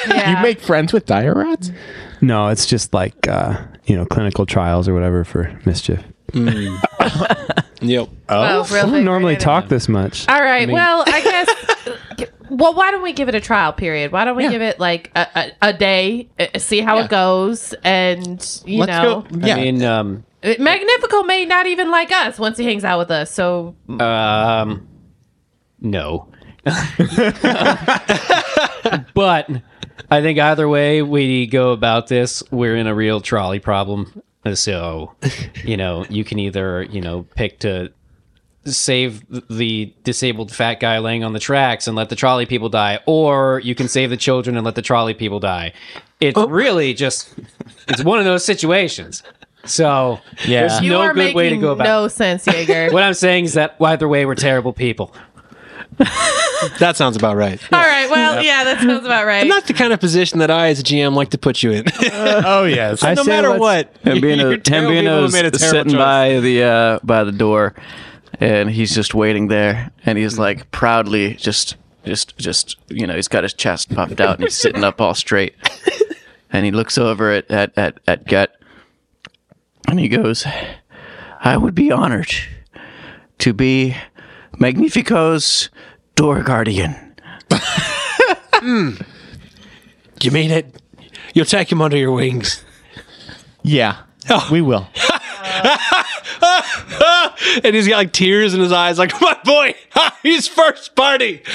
[0.07, 0.37] yeah.
[0.37, 1.71] You make friends with dire rats?
[2.21, 6.03] no, it's just like uh, you know clinical trials or whatever for mischief.
[7.79, 8.09] Yep.
[8.27, 9.39] Well, I don't normally great.
[9.41, 10.27] talk this much.
[10.27, 10.67] All right.
[10.67, 11.21] well, I
[12.17, 12.27] guess.
[12.49, 14.11] Well, why don't we give it a trial period?
[14.11, 17.03] Why don't we give it like a, a, a day, uh, see how Yeah.
[17.05, 19.45] it goes, and you Let's know, go.
[19.45, 19.55] Yeah.
[19.57, 23.31] I mean, um, Magnifico may not even like us once he hangs out with us.
[23.31, 24.87] So um,
[25.79, 26.29] no.
[29.13, 29.49] but
[30.11, 34.21] I think either way we go about this, we're in a real trolley problem.
[34.53, 35.13] So,
[35.63, 37.91] you know, you can either, you know, pick to
[38.65, 42.99] save the disabled fat guy laying on the tracks and let the trolley people die,
[43.05, 45.73] or you can save the children and let the trolley people die.
[46.19, 47.33] It's really just
[47.87, 49.23] it's one of those situations.
[49.67, 50.67] So Yeah.
[50.67, 52.09] there's you no are good making way to go about no it.
[52.09, 52.89] sense, Jaeger.
[52.91, 55.13] What I'm saying is that either way we're terrible people.
[56.79, 57.61] That sounds about right.
[57.71, 58.09] All right.
[58.09, 59.45] Well, yeah, that sounds about right.
[59.45, 61.85] Not the kind of position that I, as a GM, like to put you in.
[62.11, 63.03] oh yes.
[63.03, 63.95] I no matter what.
[64.03, 65.97] Him being a, him terrible being people a, made a terrible sitting choice.
[65.99, 67.75] by the uh, by the door,
[68.39, 71.75] and he's just waiting there, and he's like proudly just
[72.05, 75.13] just just you know he's got his chest puffed out and he's sitting up all
[75.13, 75.53] straight,
[76.51, 78.56] and he looks over at at at, at Get,
[79.87, 80.45] and he goes,
[81.39, 82.33] "I would be honored
[83.39, 83.95] to be
[84.59, 85.69] Magnifico's
[86.15, 87.15] door guardian."
[90.21, 90.81] You mean it?
[91.33, 92.63] You'll take him under your wings.
[93.61, 93.97] Yeah,
[94.29, 94.47] oh.
[94.51, 94.87] we will.
[97.63, 99.75] and he's got like tears in his eyes, like, my boy,
[100.23, 101.41] his first party.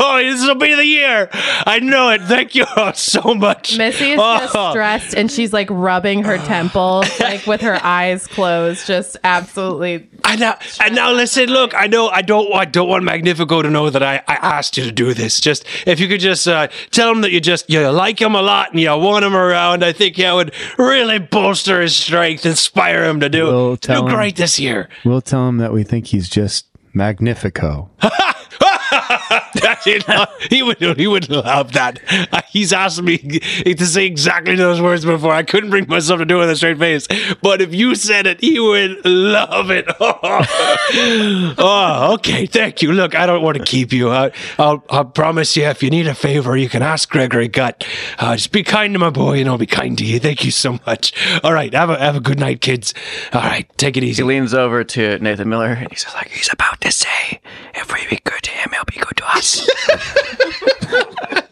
[0.00, 1.28] Oh, this will be the year.
[1.32, 2.22] I know it.
[2.22, 3.76] Thank you so much.
[3.76, 4.70] Missy is just Oh.
[4.70, 10.08] stressed and she's like rubbing her temples, like with her eyes closed, just absolutely.
[10.24, 13.70] And now, and now listen, look, I know I don't I don't want Magnifico to
[13.70, 15.40] know that I, I asked you to do this.
[15.40, 18.42] Just if you could just uh, tell him that you just you like him a
[18.42, 23.04] lot and you want him around, I think that would really bolster his strength, inspire
[23.04, 24.14] him to do, We'll do tell him.
[24.14, 24.87] great this year.
[25.04, 27.90] We'll tell him that we think he's just magnifico.
[30.50, 32.00] he would he would love that.
[32.32, 35.32] Uh, He's asked me to say exactly those words before.
[35.32, 37.06] I couldn't bring myself to do it with a straight face.
[37.42, 39.84] But if you said it, he would love it.
[41.58, 42.46] oh, okay.
[42.46, 42.92] Thank you.
[42.92, 44.10] Look, I don't want to keep you.
[44.10, 45.64] I, I'll I'll promise you.
[45.64, 47.86] If you need a favor, you can ask Gregory Gut.
[48.18, 50.18] Uh, just be kind to my boy, and I'll be kind to you.
[50.18, 51.12] Thank you so much.
[51.44, 51.72] All right.
[51.74, 52.94] Have a have a good night, kids.
[53.32, 53.68] All right.
[53.76, 54.22] Take it easy.
[54.22, 57.40] He leans over to Nathan Miller and he's like, he's about to say,
[57.74, 59.57] if we be good to him, he'll be good to us.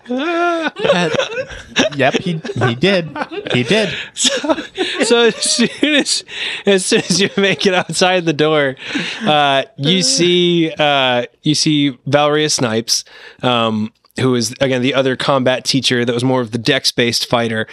[1.96, 3.16] Yep, he he did.
[3.52, 3.94] He did.
[4.14, 6.24] so as soon as
[6.64, 8.76] as soon as you make it outside the door,
[9.22, 13.04] uh, you see uh, you see Valeria Snipes,
[13.42, 17.26] um, who is again the other combat teacher that was more of the dex based
[17.26, 17.66] fighter,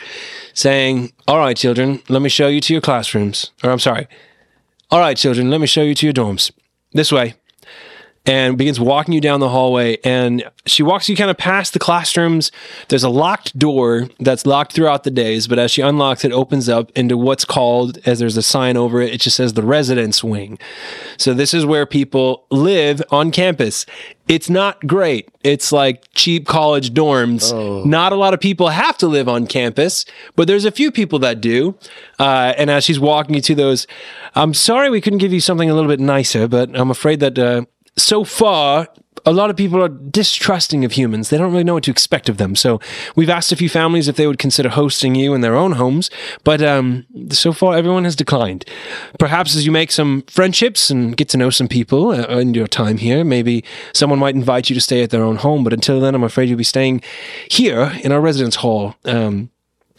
[0.54, 4.08] saying, "All right, children, let me show you to your classrooms." Or I'm sorry,
[4.90, 6.52] "All right, children, let me show you to your dorms.
[6.94, 7.36] This way."
[8.26, 9.98] And begins walking you down the hallway.
[10.04, 12.52] And she walks you kind of past the classrooms.
[12.88, 16.70] There's a locked door that's locked throughout the days, but as she unlocks it, opens
[16.70, 20.24] up into what's called, as there's a sign over it, it just says the residence
[20.24, 20.58] wing.
[21.18, 23.86] So this is where people live on campus.
[24.30, 25.28] It's not great.
[25.44, 27.52] It's like cheap college dorms.
[27.86, 30.06] Not a lot of people have to live on campus,
[30.38, 31.78] but there's a few people that do.
[32.20, 33.86] Uh, and as she's walking you to those,
[34.34, 37.38] I'm sorry we couldn't give you something a little bit nicer, but I'm afraid that
[37.38, 37.66] uh,
[37.98, 38.88] so far,
[39.26, 41.30] a lot of people are distrusting of humans.
[41.30, 42.56] They don't really know what to expect of them.
[42.56, 42.80] So
[43.16, 46.10] we've asked a few families if they would consider hosting you in their own homes,
[46.44, 48.66] but um, so far everyone has declined.
[49.20, 52.68] Perhaps as you make some friendships and get to know some people uh, in your
[52.68, 55.64] time here, maybe someone might invite you to stay at their own home.
[55.64, 57.02] But until then, I'm afraid you'll be staying
[57.50, 58.96] here in our residence hall.
[59.06, 59.50] Um,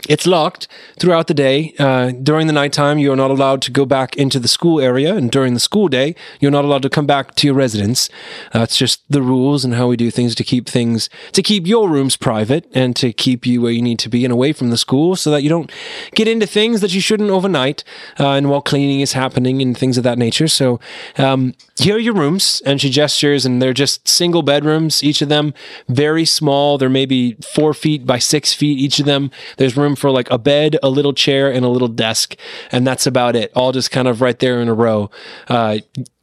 [0.08, 1.74] it's locked throughout the day.
[1.78, 5.30] Uh, during the nighttime, you're not allowed to go back into the school area, and
[5.30, 8.10] during the school day, you're not allowed to come back to your residence.
[8.52, 11.88] Uh, just the rules and how we do things to keep things to keep your
[11.88, 14.76] rooms private and to keep you where you need to be and away from the
[14.76, 15.70] school, so that you don't
[16.14, 17.84] get into things that you shouldn't overnight,
[18.20, 20.48] uh, and while cleaning is happening and things of that nature.
[20.48, 20.80] So
[21.18, 25.28] um, here are your rooms, and she gestures, and they're just single bedrooms, each of
[25.28, 25.54] them
[25.88, 26.78] very small.
[26.78, 29.30] They're maybe four feet by six feet each of them.
[29.56, 32.37] There's room for like a bed, a little chair, and a little desk,
[32.72, 33.52] and that's about it.
[33.54, 35.11] All just kind of right there in a row.
[35.48, 35.78] Uh,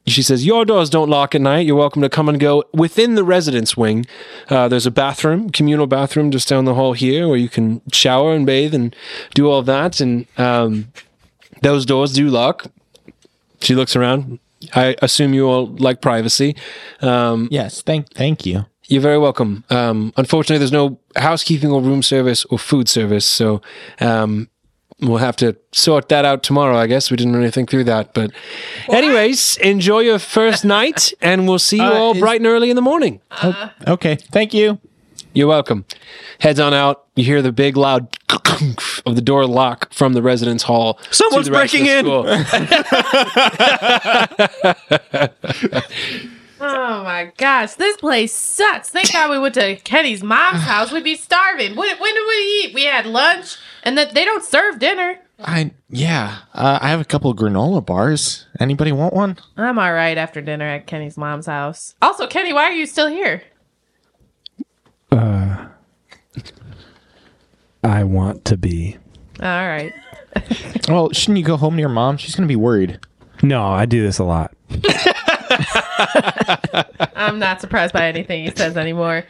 [0.08, 1.66] she says, Your doors don't lock at night.
[1.66, 4.06] You're welcome to come and go within the residence wing.
[4.50, 8.34] Uh, there's a bathroom, communal bathroom just down the hall here where you can shower
[8.34, 8.96] and bathe and
[9.34, 10.00] do all that.
[10.00, 10.92] And um,
[11.62, 12.68] those doors do lock.
[13.60, 14.40] She looks around.
[14.74, 16.56] I assume you all like privacy.
[17.02, 18.66] Um, Yes, thank thank you.
[18.92, 19.64] You're very welcome.
[19.70, 23.62] Um, unfortunately, there's no housekeeping or room service or food service, so
[24.00, 24.50] um,
[25.00, 26.78] we'll have to sort that out tomorrow.
[26.78, 28.32] I guess we didn't really think through that, but
[28.90, 32.70] anyways, enjoy your first night, and we'll see you Uh, all is- bright and early
[32.70, 33.22] in the morning.
[33.88, 34.80] Okay, thank you.
[35.34, 35.86] You're welcome.
[36.40, 37.06] Heads on out.
[37.16, 38.18] You hear the big loud
[39.06, 40.96] of the door lock from the residence hall.
[40.96, 42.28] to Someone's the rest of breaking the
[46.20, 46.32] in.
[46.62, 46.76] school.
[46.76, 48.89] Oh my gosh, this place sucks.
[48.89, 50.91] Thank God we went to Kenny's mom's house.
[50.91, 51.76] We'd be starving.
[51.76, 52.74] When, when did we eat?
[52.74, 55.19] We had lunch, and that they don't serve dinner.
[55.39, 56.39] I yeah.
[56.54, 58.45] Uh, I have a couple of granola bars.
[58.60, 59.38] Anybody want one?
[59.58, 61.95] I'm all right after dinner at Kenny's mom's house.
[62.02, 63.43] Also, Kenny, why are you still here?
[65.12, 65.65] Uh,
[67.84, 68.97] I want to be.
[69.41, 69.93] All right.
[70.88, 72.17] Well, shouldn't you go home to your mom?
[72.17, 73.00] She's gonna be worried.
[73.43, 74.56] No, I do this a lot.
[77.15, 79.26] I'm not surprised by anything he says anymore.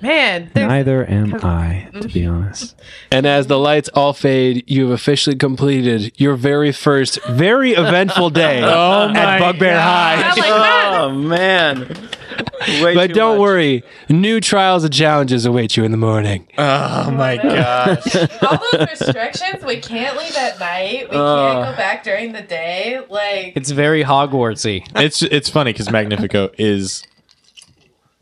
[0.00, 2.76] Man, there's Neither am I, to be honest.
[3.10, 8.30] And as the lights all fade, you have officially completed your very first, very eventful
[8.30, 10.16] day oh at Bugbear High.
[10.28, 10.38] Like,
[11.00, 12.08] Oh man.
[12.82, 13.40] Way but don't much.
[13.42, 16.46] worry, new trials and challenges await you in the morning.
[16.56, 18.16] Oh my gosh.
[18.42, 21.10] All those restrictions, we can't leave at night.
[21.10, 23.00] We can't go back during the day.
[23.10, 24.86] Like, It's very Hogwartsy.
[24.96, 27.02] it's it's funny because Magnifico is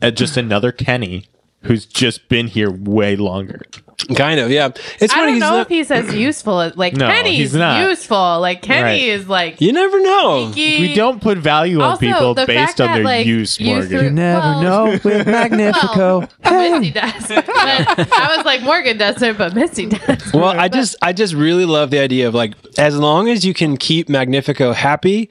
[0.01, 1.25] uh, just another Kenny
[1.61, 3.61] who's just been here way longer.
[4.15, 4.69] Kind of, yeah.
[4.99, 5.25] It's I funny.
[5.25, 7.87] don't he's know not- if he's as useful as like No, Kenny's he's not.
[7.89, 8.39] useful.
[8.41, 9.01] Like Kenny Right.
[9.01, 10.51] is like you never know.
[10.53, 10.79] geeky.
[10.79, 13.87] We don't put value on Also, people based on that, their like, use, you Morgan.
[13.89, 16.27] threw- You never Well- know with Magnifico.
[16.43, 17.31] Well, Missy does.
[17.31, 20.31] I was like Morgan doesn't, but Missy does.
[20.33, 23.53] Well, I just I just really love the idea of like as long as you
[23.53, 25.29] can keep Magnifico happy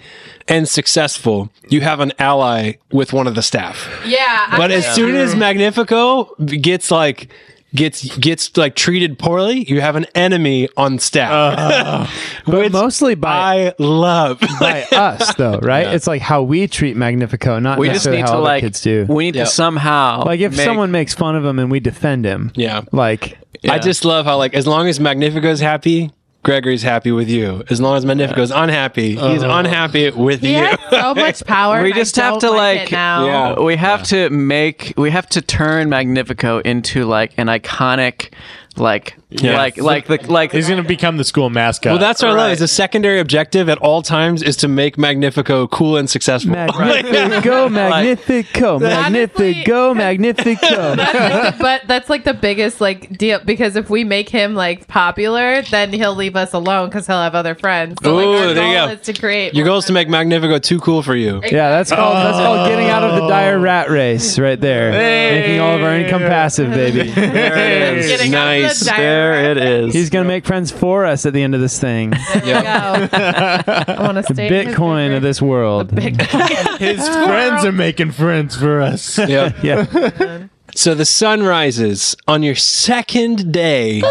[0.49, 3.89] and successful, you have an ally with one of the staff.
[4.07, 7.29] Yeah, But I as like- soon as Magnifico gets like
[7.75, 11.31] gets gets like treated poorly, you have an enemy on staff.
[11.33, 12.07] Uh,
[12.45, 14.41] But Which mostly by I love.
[14.61, 15.87] by us though, right?
[15.95, 18.61] It's like how we treat Magnifico, not We just necessarily need how to other like.
[18.63, 19.07] kids do.
[19.09, 19.47] We need Yep.
[19.47, 22.83] to somehow like if make- someone makes fun of him and we defend him, yeah.
[22.93, 26.11] like I just love how like as long as Magnifico's happy,
[26.43, 27.63] Gregory's happy with you.
[27.71, 29.59] As long as Magnifico's unhappy, he's uh-huh.
[29.61, 30.65] unhappy with he you.
[30.65, 31.83] has so much power.
[31.83, 33.27] we and I just have to don't like, it now.
[33.27, 33.61] Yeah.
[33.61, 38.33] we have to make we have to turn Magnifico into like an iconic
[38.79, 41.93] like like like the like He's gonna become the school mascot.
[41.93, 42.39] Well, that's our I love.
[42.47, 42.53] Right.
[42.53, 46.53] Is the secondary objective at all times is to make Magnifico cool and successful.
[46.53, 50.97] Magnifico, Magnifico, Magnifico, Magnifico.
[50.97, 55.63] That's but that's like the biggest like deal because if we make him like popular,
[55.63, 57.97] then he'll leave us alone because he'll have other friends.
[58.03, 58.93] So like Ooh, our there you goal go.
[58.95, 61.41] is to create Your goal is to make Magnifico too cool for you.
[61.43, 64.93] Yeah, that's called that's called getting out of the dire rat race right there.
[64.93, 67.11] Making all of our income passive, baby.
[67.11, 68.07] there it is.
[68.07, 68.62] Getting out of the Nice.
[68.69, 69.95] Dire There it is.
[69.95, 72.11] He's gonna make friends for us at the end of this thing.
[72.11, 73.09] There you go.
[73.13, 75.89] I want to stay in his Bitcoin bigger- of this world.
[75.91, 76.79] Bitcoin.
[76.79, 79.19] his friends are making friends for us.
[79.19, 79.53] Yeah.
[79.63, 80.47] Yeah.
[80.75, 84.03] So the sun rises on your second day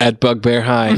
[0.00, 0.92] at Bugbear High.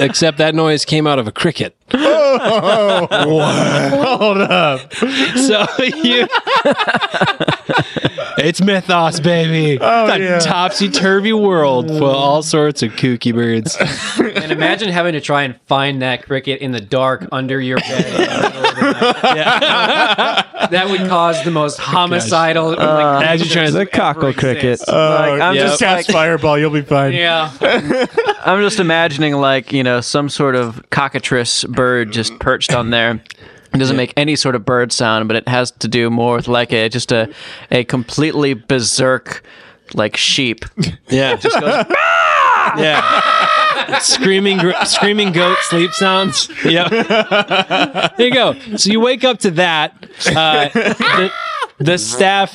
[0.00, 1.76] Except that noise came out of a cricket.
[1.94, 4.92] Oh, Hold up.
[4.94, 6.26] So you.
[8.38, 9.78] it's mythos, baby.
[9.80, 10.38] Oh, it's a yeah.
[10.38, 13.76] topsy turvy world for all sorts of kooky birds.
[14.18, 18.06] And imagine having to try and find that cricket in the dark under your bed.
[18.06, 18.74] in the middle of
[19.22, 20.70] the night.
[20.70, 22.70] that would cause the most oh homicidal.
[22.70, 23.72] like, As you're trying to.
[23.72, 24.80] The cockle cricket.
[24.88, 25.66] Oh, like, I'm Yep.
[25.66, 27.12] just Cast like, fireball, you'll be fine.
[27.12, 27.50] yeah.
[28.44, 33.20] I'm just imagining like you know some sort of cockatrice bird just perched on there.
[33.74, 36.48] It doesn't make any sort of bird sound, but it has to do more with
[36.48, 37.32] like a just a
[37.70, 39.42] a completely berserk
[39.94, 40.64] like sheep.
[41.08, 41.36] Yeah.
[41.36, 41.84] Just goes.
[42.78, 43.98] yeah.
[43.98, 46.48] screaming, gr- screaming goat sleep sounds.
[46.64, 46.88] Yeah.
[48.16, 48.54] there you go.
[48.76, 49.92] So you wake up to that.
[50.26, 51.32] Uh, the,
[51.78, 52.52] the staff.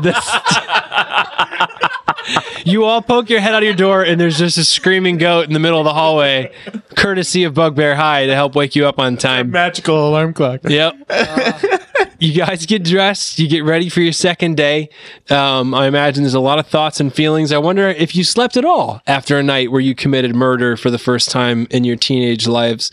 [0.00, 1.87] the st-
[2.64, 5.46] you all poke your head out of your door, and there's just a screaming goat
[5.46, 6.52] in the middle of the hallway,
[6.96, 9.50] courtesy of Bugbear High to help wake you up on time.
[9.50, 10.60] Magical alarm clock.
[10.64, 10.94] Yep.
[12.18, 13.38] you guys get dressed.
[13.38, 14.90] You get ready for your second day.
[15.30, 17.52] Um, I imagine there's a lot of thoughts and feelings.
[17.52, 20.90] I wonder if you slept at all after a night where you committed murder for
[20.90, 22.90] the first time in your teenage lives.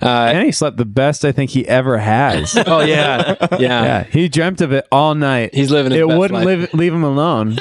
[0.00, 2.56] Uh, And he slept the best I think he ever has.
[2.66, 3.58] oh yeah, yeah.
[3.58, 5.54] Yeah, he dreamt of it all night.
[5.54, 6.46] He's living his It best wouldn't life.
[6.46, 7.58] live, leave him alone.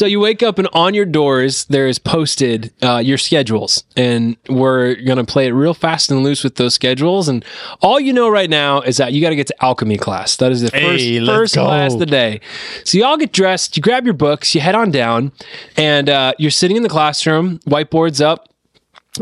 [0.00, 4.34] So you wake up and on your doors there is posted uh, your schedules, and
[4.48, 7.28] we're gonna play it real fast and loose with those schedules.
[7.28, 7.44] And
[7.82, 10.36] all you know right now is that you got to get to alchemy class.
[10.36, 11.66] That is the first Hey, first go.
[11.66, 12.40] class of the day.
[12.86, 15.32] So you all get dressed, you grab your books, you head on down,
[15.76, 18.48] and uh, you're sitting in the classroom, whiteboards up.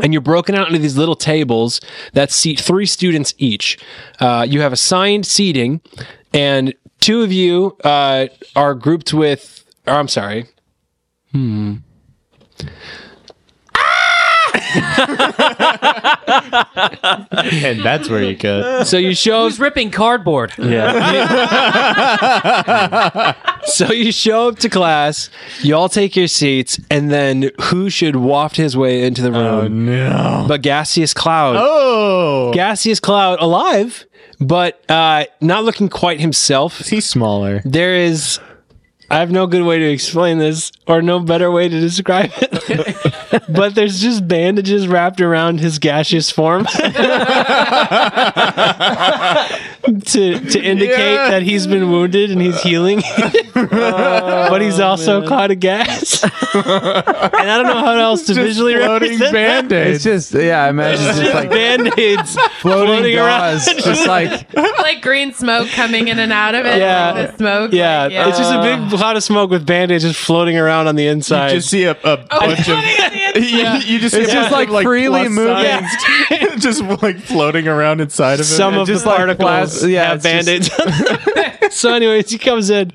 [0.01, 1.81] And you're broken out into these little tables
[2.13, 3.77] that seat three students each.
[4.21, 5.81] Uh, you have assigned seating,
[6.33, 9.65] and two of you uh, are grouped with.
[9.85, 10.45] Or I'm sorry,
[17.41, 18.85] And that's where you cut.
[18.87, 20.53] So you show Who's ripping cardboard?
[20.57, 20.93] Yeah.
[23.65, 25.29] so you show up to class,
[25.61, 29.85] you all take your seats, and then who should waft his way into the room?
[29.85, 30.45] no.
[30.47, 31.55] But gaseous cloud.
[31.57, 32.51] Oh.
[32.53, 34.05] Gaseous cloud alive,
[34.39, 36.79] but uh, not looking quite himself.
[36.87, 37.61] He's smaller.
[37.65, 38.39] There is
[39.11, 43.43] I have no good way to explain this or no better way to describe it.
[43.49, 46.67] but there's just bandages wrapped around his gaseous form
[50.13, 51.31] to to indicate Yeah.
[51.31, 52.59] that he's been wounded and he's uh.
[52.59, 53.01] healing.
[53.53, 53.69] but
[54.49, 56.23] but he's oh, also caught a gas.
[56.23, 56.31] and
[56.63, 60.05] I don't know how else to visually floating represent band-aids.
[60.05, 63.59] It's just yeah, I imagine it's just like band-aids floating, floating around.
[63.59, 66.79] just like like green smoke coming in and out of it.
[66.79, 67.11] Yeah.
[67.11, 67.73] like the smoke.
[67.73, 70.95] Yeah, like, it's just a big cloud of smoke with band-aids just floating around on
[70.95, 71.51] the inside.
[71.51, 72.65] You just see a, a oh, bunch of.
[72.65, 73.83] floating on the inside.
[73.83, 76.38] you, you just It's a just bunch like freely plus moving.
[76.63, 78.43] just like floating around inside of it.
[78.45, 81.69] some of just the particles yeah, have it's just- band-aids.
[81.71, 82.91] so anyways, he comes in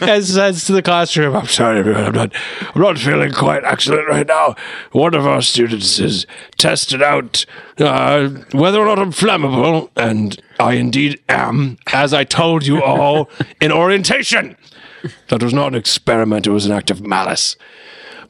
[0.00, 2.32] and says to the classroom, I'm sorry everyone, I'm not
[2.74, 4.54] I'm not feeling quite excellent right now.
[4.92, 6.26] One of our students has
[6.58, 7.44] tested out
[7.78, 13.30] uh, whether or not I'm flammable, and I indeed am, as I told you all
[13.60, 14.56] in orientation.
[15.28, 17.56] That was not an experiment, it was an act of malice.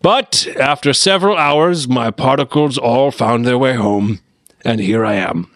[0.02, 4.20] But after several hours, my particles all found their way home,
[4.64, 5.50] and here I am.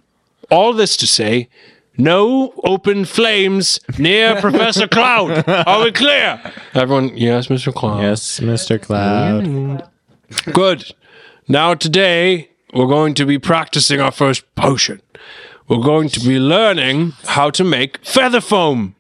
[0.51, 1.49] All this to say,
[1.97, 5.49] no open flames near Professor Cloud.
[5.49, 6.41] Are we clear?
[6.75, 7.73] Everyone, yes, Mr.
[7.75, 8.03] Cloud.
[8.03, 8.81] yes, Mr.
[8.81, 9.89] Cloud.
[10.53, 10.93] Good.
[11.49, 15.01] Now, today, we're going to be practicing our first potion.
[15.69, 18.97] We're going to be learning how to make feather foam.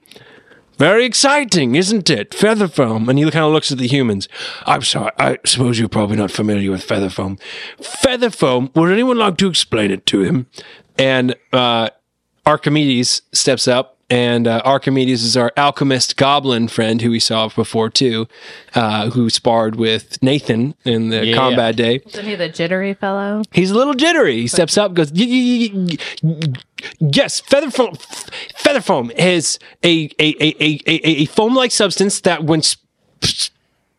[0.77, 2.35] Very exciting, isn't it?
[2.35, 3.09] Feather foam.
[3.09, 4.29] And he kind of looks at the humans.
[4.66, 5.12] I'm sorry.
[5.18, 7.39] I suppose you're probably not familiar with feather foam.
[7.81, 10.47] Feather foam, would anyone like to explain it to him?
[10.99, 11.91] And uh,
[12.47, 13.93] Archimedes steps up.
[14.11, 18.29] And uh, Archimedes is our alchemist goblin friend who we saw before, too,
[18.75, 21.35] uh, who sparred with Nathan in the Yeah.
[21.37, 22.03] combat day.
[22.07, 23.43] Isn't he the jittery fellow?
[23.51, 24.43] He's a little jittery.
[24.43, 26.53] He steps up, goes, "Y- y- y- y-
[27.01, 27.97] "Yes, feather foam.
[28.57, 32.85] Feather foam is a a a a, a, a foam-like substance that, when sp-
[33.25, 33.53] sp-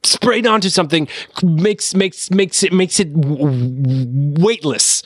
[0.04, 1.08] sprayed onto something,
[1.42, 3.38] makes makes makes it makes it w-
[3.82, 5.02] w- weightless."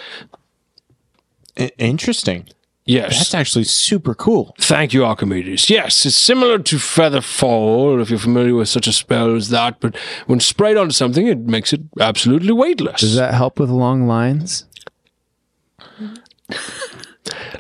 [1.58, 2.48] I- interesting.
[2.90, 4.56] Yes, That's actually super cool.
[4.58, 5.70] Thank you, Archimedes.
[5.70, 9.80] Yes, it's similar to feather fall, if you're familiar with such a spell as that.
[9.80, 13.02] But when sprayed onto something, it makes it absolutely weightless.
[13.02, 14.66] Does that help with long lines?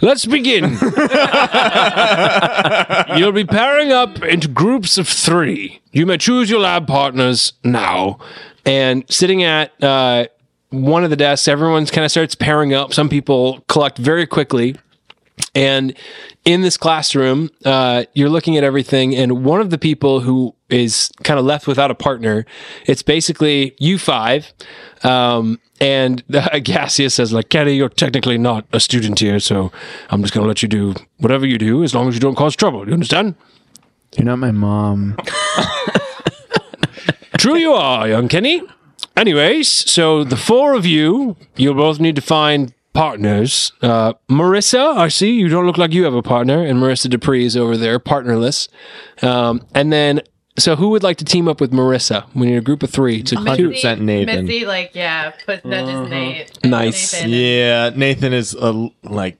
[0.01, 0.63] Let's begin.
[3.15, 5.79] You'll be pairing up into groups of three.
[5.91, 8.17] You may choose your lab partners now.
[8.65, 10.25] And sitting at uh,
[10.71, 12.95] one of the desks, everyone kind of starts pairing up.
[12.95, 14.75] Some people collect very quickly.
[15.59, 15.93] And
[16.45, 21.11] in this classroom, uh, you're looking at everything, and one of the people who is
[21.25, 22.45] kind of left without a partner,
[22.85, 24.53] it's basically you five.
[25.03, 29.69] Um, and the, Gassius says, like, Kenny, you're technically not a student here, so
[30.09, 32.35] I'm just going to let you do whatever you do as long as you don't
[32.35, 32.87] cause trouble.
[32.87, 33.35] You understand?
[34.15, 35.17] You're not my mom.
[37.37, 38.61] True you are, young Kenny.
[39.17, 43.71] Anyways, so the four of you, you'll both need to find partners.
[43.81, 47.45] Uh, Marissa, I see you don't look like you have a partner, and Marissa Dupree
[47.45, 48.67] is over there, partnerless.
[49.21, 50.21] Um, and then,
[50.57, 52.25] so who would like to team up with Marissa?
[52.35, 53.41] We need a group of three to two.
[53.41, 54.45] 100% Nathan.
[54.45, 56.63] Missy, like, yeah, put nudges Nate.
[56.63, 57.13] Nice.
[57.13, 57.29] Nathan.
[57.31, 59.37] Yeah, Nathan is uh, like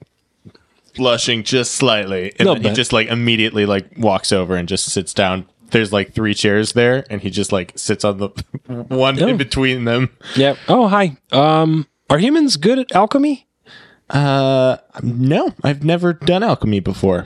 [0.94, 4.86] blushing just slightly, and Little then he just like immediately like walks over and just
[4.86, 5.46] sits down.
[5.70, 8.28] There's like three chairs there, and he just like sits on the
[8.88, 10.10] one in between them.
[10.36, 10.58] Yep.
[10.68, 11.16] Oh, hi.
[11.30, 13.46] Um, are humans good at alchemy?
[14.10, 17.24] Uh, no, I've never done alchemy before,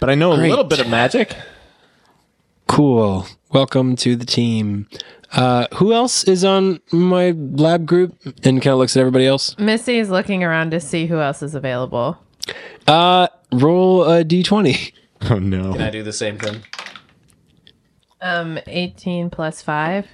[0.00, 1.36] but I know a little bit of magic.
[2.66, 3.26] Cool.
[3.52, 4.88] Welcome to the team.
[5.32, 9.56] Uh, who else is on my lab group and kind of looks at everybody else?
[9.58, 12.16] Missy is looking around to see who else is available.
[12.86, 14.92] Uh, roll a d20.
[15.30, 15.72] Oh no!
[15.72, 16.62] Can I do the same thing?
[18.20, 20.06] Um, 18 plus 5.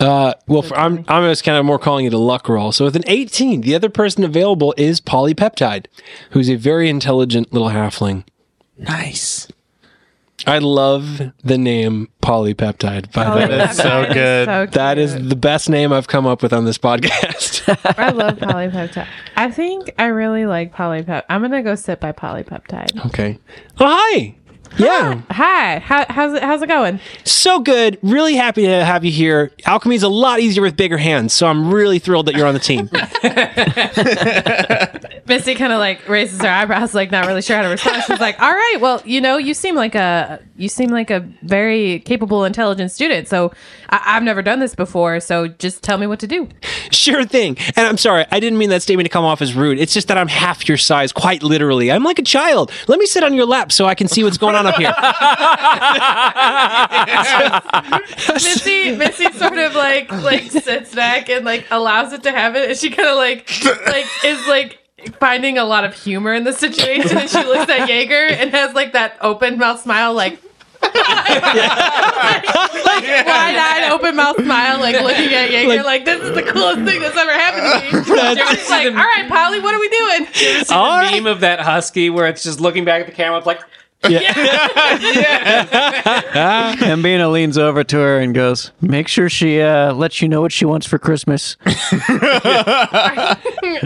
[0.00, 2.72] Uh, well, for, I'm I'm just kind of more calling it a luck roll.
[2.72, 5.86] So with an 18, the other person available is Polypeptide,
[6.30, 8.24] who's a very intelligent little halfling.
[8.78, 9.48] Nice.
[10.46, 13.10] I love the name Polypeptide.
[13.12, 14.46] By the way, That's so good.
[14.46, 17.62] So that is the best name I've come up with on this podcast.
[17.98, 19.08] I love polypeptide.
[19.34, 21.24] I think I really like polypeptide.
[21.30, 23.06] I'm gonna go sit by polypeptide.
[23.06, 23.38] okay.
[23.80, 24.36] Oh hi.
[24.78, 25.22] Yeah.
[25.30, 26.42] Hi, how, how's it?
[26.42, 27.00] How's it going?
[27.24, 27.98] So good.
[28.02, 29.52] Really happy to have you here.
[29.66, 32.60] Alchemy's a lot easier with bigger hands, so I'm really thrilled that you're on the
[32.60, 32.90] team.
[35.28, 38.02] Missy kind of like raises her eyebrows, like not really sure how to respond.
[38.06, 41.20] She's like, "All right, well, you know, you seem like a you seem like a
[41.42, 43.28] very capable, intelligent student.
[43.28, 43.52] So
[43.90, 45.20] I- I've never done this before.
[45.20, 46.48] So just tell me what to do."
[46.92, 47.56] sure thing.
[47.76, 49.78] And I'm sorry, I didn't mean that statement to come off as rude.
[49.78, 51.90] It's just that I'm half your size, quite literally.
[51.92, 52.70] I'm like a child.
[52.88, 54.92] Let me sit on your lap so I can see what's going on up here.
[58.34, 62.76] Missy, Missy sort of like like sits back and like allows it to happen, and
[62.78, 63.48] she kind of like
[63.86, 64.78] like is like
[65.14, 68.74] finding a lot of humor in the situation, and she looks at Jaeger and has
[68.74, 70.40] like that open mouth smile, like.
[70.82, 70.94] like,
[72.84, 77.00] like wide-eyed, open-mouth smile, like looking at Jaeger, You're like, this is the coolest thing
[77.00, 78.04] that's ever happened to me.
[78.36, 80.26] Jeremy's like, all right, Polly, what are we doing?
[80.70, 83.46] All the meme of that husky where it's just looking back at the camera, it's
[83.46, 83.62] like,
[86.82, 90.52] Hambino leans over to her and goes, "Make sure she uh, lets you know what
[90.52, 91.56] she wants for Christmas."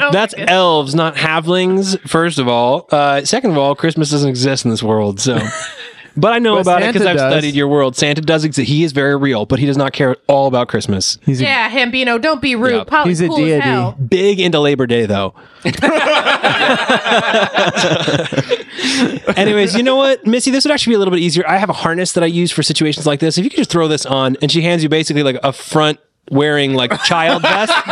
[0.02, 1.98] Oh, That's elves, not halflings.
[2.08, 5.18] First of all, uh, second of all, Christmas doesn't exist in this world.
[5.20, 5.36] So,
[6.16, 7.32] but I know But about it because Santa I've does.
[7.32, 7.96] studied your world.
[7.96, 8.68] Santa does exist.
[8.68, 11.18] He is very real, but he does not care at all about Christmas.
[11.24, 12.74] He's a, yeah, Hambino, don't be rude.
[12.74, 12.84] Yeah.
[12.84, 13.60] Polly's He's a cool deity.
[13.60, 13.92] hell.
[13.92, 15.34] Big into Labor Day though.
[19.36, 20.50] Anyways, you know what, Missy?
[20.50, 21.46] This would actually be a little bit easier.
[21.46, 23.38] I have a harness that I use for situations like this.
[23.38, 25.98] If you could just throw this on, and she hands you basically like a front
[26.30, 27.72] wearing like child vest.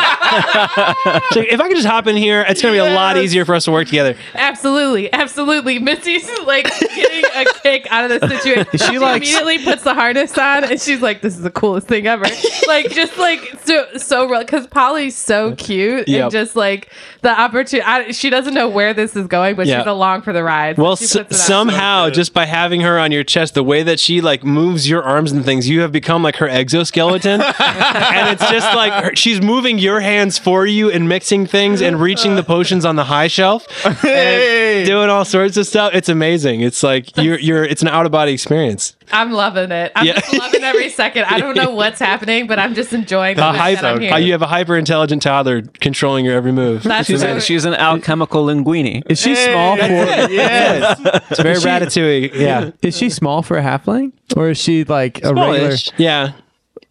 [1.32, 3.54] so if I could just hop in here, it's gonna be a lot easier for
[3.54, 4.16] us to work together.
[4.34, 5.78] Absolutely, absolutely.
[5.78, 6.64] Missy's like
[6.94, 8.66] getting a kick out of the situation.
[8.78, 12.06] She, likes- immediately puts the harness on, and she's like, "This is the coolest thing
[12.06, 12.24] ever."
[12.66, 16.22] like just like so so real because Polly's so cute Yep.
[16.22, 16.90] and just like
[17.22, 18.12] the opportunity.
[18.12, 19.78] She doesn't know where this is going, but Yeah.
[19.80, 20.76] she's along for the ride.
[20.76, 21.32] so Well, s- puts it on.
[21.32, 25.02] somehow, just by having her on your chest, the way that she like moves your
[25.02, 29.40] arms and things, you have become like her exoskeleton, and it's just like her, she's
[29.40, 33.28] moving your hands for you and mixing things and reaching the potions on the high
[33.28, 33.66] shelf,
[34.04, 35.94] and doing all sorts of stuff.
[35.94, 36.60] It's amazing.
[36.62, 37.64] It's like you're you're.
[37.64, 38.94] It's an out of body experience.
[39.10, 39.92] I'm loving it.
[39.96, 40.20] I'm Yeah.
[40.20, 41.24] just loving every second.
[41.24, 44.14] I don't know what's happening, but I'm just enjoying the A fact that I'm hyper,
[44.14, 46.82] uh, you have a hyper intelligent toddler controlling your every move.
[47.04, 49.02] She's, a, she's an alchemical linguini.
[49.08, 49.82] is she small for?
[49.86, 51.00] yes,
[51.30, 52.34] it's very ratatouille.
[52.34, 55.74] Yeah, Is she small for a halfling, or is she like a regular?
[55.96, 56.32] Yeah,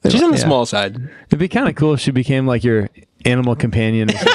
[0.10, 0.44] she's on the Yeah.
[0.44, 0.98] small side.
[1.28, 2.90] It'd be kind of cool if she became like your
[3.28, 4.26] animal companion, just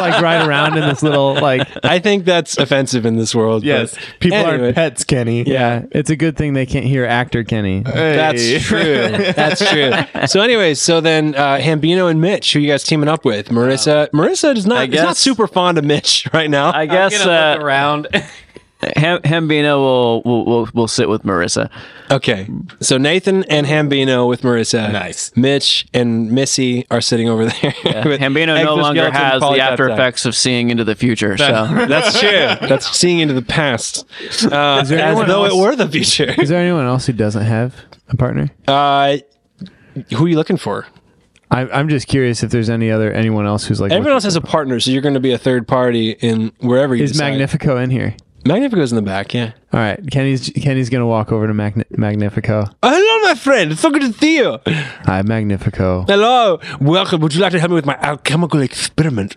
[0.00, 1.68] like ride around in this little like.
[1.84, 3.64] I think that's offensive in this world.
[3.64, 4.64] Yes, but people anyway.
[4.64, 5.42] aren't pets, Kenny.
[5.42, 7.82] Yeah, it's a good thing they can't hear actor Kenny.
[7.82, 9.08] That's true.
[9.32, 9.92] That's true.
[10.26, 13.48] So, anyways, so then uh, Hambino and Mitch, who you guys teaming up with?
[13.48, 14.08] Marissa.
[14.10, 14.78] Marissa is not.
[14.78, 16.70] I is not super fond of Mitch right now.
[16.70, 18.08] I I'm guess look uh, around.
[18.96, 21.68] Ham- Hambino will, will will will sit with Marissa.
[22.12, 22.48] okay.
[22.80, 24.92] So Nathan and Hambino with Marissa.
[24.92, 25.32] Nice.
[25.36, 27.74] Mitch and Missy are sitting over there.
[28.04, 31.36] with Hambino no longer exoskeleton has the after effects of seeing into the future.
[31.36, 32.68] So That's true.
[32.68, 34.06] That's seeing into the past,
[34.44, 36.32] uh, as though else- it were the future.
[36.40, 37.74] Is there anyone else who doesn't have
[38.08, 38.48] a partner?
[38.68, 39.18] Uh,
[40.16, 40.86] who are you looking for?
[41.50, 43.90] I, I'm just curious if there's any other anyone else who's like.
[43.90, 46.94] Everyone else has a partner, so you're going to be a third party in wherever
[46.94, 47.30] you Is decide.
[47.30, 48.14] Magnifico in here?
[48.46, 49.52] Magnifico's in the back, yeah.
[49.72, 52.64] All right, Kenny's Kenny's gonna walk over to Magni- Magnifico.
[52.82, 53.72] Oh, hello, my friend.
[53.72, 54.58] It's so good to see you.
[54.66, 56.04] Hi, Magnifico.
[56.06, 56.58] Hello.
[56.80, 57.20] Welcome.
[57.20, 59.36] Would you like to help me with my alchemical experiment?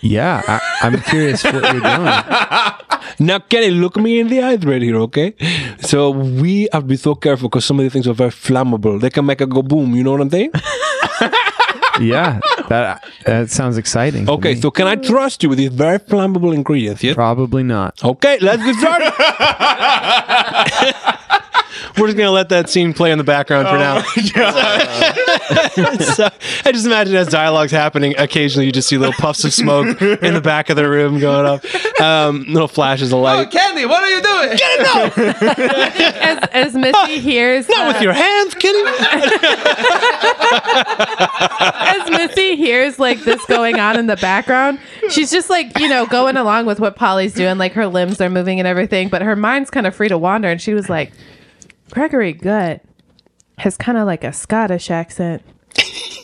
[0.00, 2.12] Yeah, I, I'm curious what you're doing.
[3.18, 5.34] Now, Kenny, look me in the eyes right here, okay?
[5.80, 9.00] So we have to be so careful because some of the things are very flammable.
[9.00, 9.94] They can make a go boom.
[9.94, 10.50] You know what I'm saying?
[12.00, 14.28] Yeah, that that sounds exciting.
[14.28, 17.02] Okay, so can I trust you with these very flammable ingredients?
[17.02, 17.14] Yes.
[17.14, 18.02] probably not.
[18.02, 19.12] Okay, let's get started.
[21.98, 24.02] We're just gonna let that scene play in the background for now.
[26.14, 26.28] so,
[26.64, 30.34] I just imagine as dialogue's happening, occasionally you just see little puffs of smoke in
[30.34, 31.64] the back of the room going up,
[32.00, 33.46] um, little flashes of light.
[33.46, 34.56] Oh, Candy, what are you doing?
[34.56, 35.18] Get it out!
[36.22, 38.82] as, as Missy hears not uh, with your hands, Kenny.
[42.02, 44.78] as Missy hears like this going on in the background,
[45.10, 47.58] she's just like, you know, going along with what Polly's doing.
[47.58, 50.48] Like her limbs are moving and everything, but her mind's kind of free to wander.
[50.48, 51.12] And she was like,
[51.92, 52.82] Gregory Gut
[53.58, 55.42] has kind of like a Scottish accent.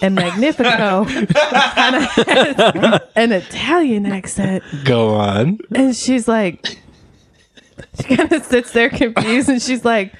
[0.01, 4.63] And Magnifico kind of has an Italian accent.
[4.85, 5.59] Go on.
[5.75, 6.79] And she's like,
[7.97, 10.15] she kind of sits there confused and she's like,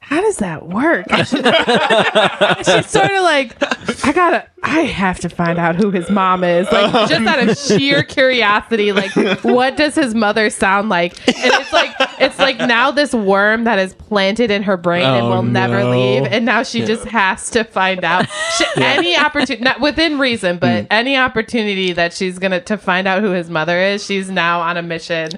[0.00, 1.06] how does that work?
[1.10, 3.56] And she's, and she's sort of like,
[4.04, 6.70] I gotta, I have to find out who his mom is.
[6.70, 9.12] Like, just out of sheer curiosity, like,
[9.42, 11.16] what does his mother sound like?
[11.26, 15.26] And it's like, it's like now this worm that is planted in her brain and
[15.26, 15.90] Oh, will never no.
[15.90, 16.24] leave.
[16.24, 20.86] And now she just has to find out she, any opportunity, not within reason, but
[20.90, 24.04] any opportunity that she's gonna to find out who his mother is.
[24.04, 25.30] She's now on a mission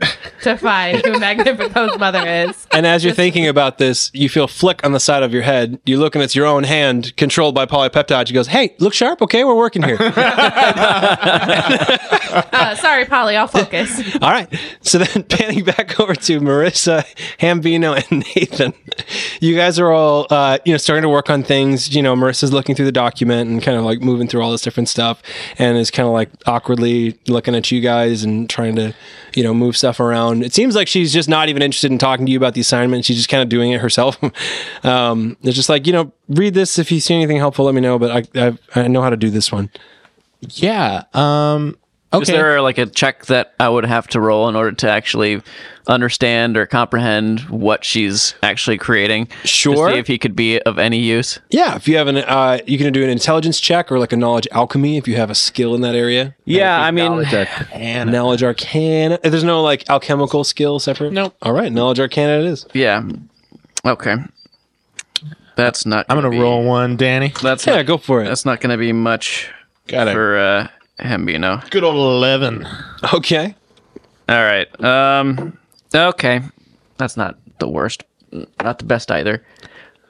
[0.42, 2.66] to find who Magnifico's mother is.
[2.70, 5.80] And as you're thinking about this, you feel flick on the side of your head.
[5.84, 8.26] You look and it's your own hand controlled by polypeptide.
[8.28, 9.22] She goes, Hey, look sharp.
[9.22, 9.98] Okay, we're working here.
[12.50, 14.00] Uh, sorry, Polly, I'll focus.
[14.20, 14.48] All right.
[14.82, 17.04] So then panning back over to Marissa Marissa,
[17.38, 18.74] Hambino, and Nathan.
[19.40, 21.94] You guys are all, uh, you know, starting to work on things.
[21.94, 24.62] You know, Marissa's looking through the document and kind of like moving through all this
[24.62, 25.22] different stuff,
[25.58, 28.94] and is kind of like awkwardly looking at you guys and trying to,
[29.34, 30.44] you know, move stuff around.
[30.44, 33.04] It seems like she's just not even interested in talking to you about the assignment.
[33.04, 34.18] She's just kind of doing it herself.
[34.84, 37.64] um, it's just like, you know, read this if you see anything helpful.
[37.64, 37.98] Let me know.
[37.98, 39.70] But I, I, I know how to do this one.
[40.40, 41.04] Yeah.
[41.14, 41.76] Um.
[42.10, 42.22] Okay.
[42.22, 45.42] Is there like a check that I would have to roll in order to actually
[45.88, 49.26] understand or comprehend what she's actually creating?
[49.42, 49.90] To Sure.
[49.90, 51.38] see if he could be of any use.
[51.50, 54.16] Yeah, if you have an, uh, you can do an intelligence check or like a
[54.16, 56.34] knowledge alchemy if you have a skill in that area.
[56.46, 57.12] Yeah, I mean,
[58.10, 59.18] Knowledge arcana.
[59.22, 61.12] There's no like alchemical skill separate.
[61.12, 61.36] Nope.
[61.42, 62.64] All right, knowledge arcana it is.
[62.72, 63.02] yeah.
[63.84, 64.16] Okay.
[65.56, 66.06] That's not.
[66.08, 67.32] I'm gonna be- roll one, Danny.
[67.42, 68.26] That's Yeah, not, go for it.
[68.28, 69.50] That's not going to be much
[69.88, 70.12] Got it.
[70.12, 70.68] for uh,
[70.98, 71.68] Hambino.
[71.70, 72.66] Good old eleven.
[73.14, 73.54] Okay.
[74.28, 74.84] All right.
[74.84, 75.56] Um.
[75.94, 76.40] Okay.
[76.96, 78.04] That's not the worst.
[78.62, 79.44] Not the best either.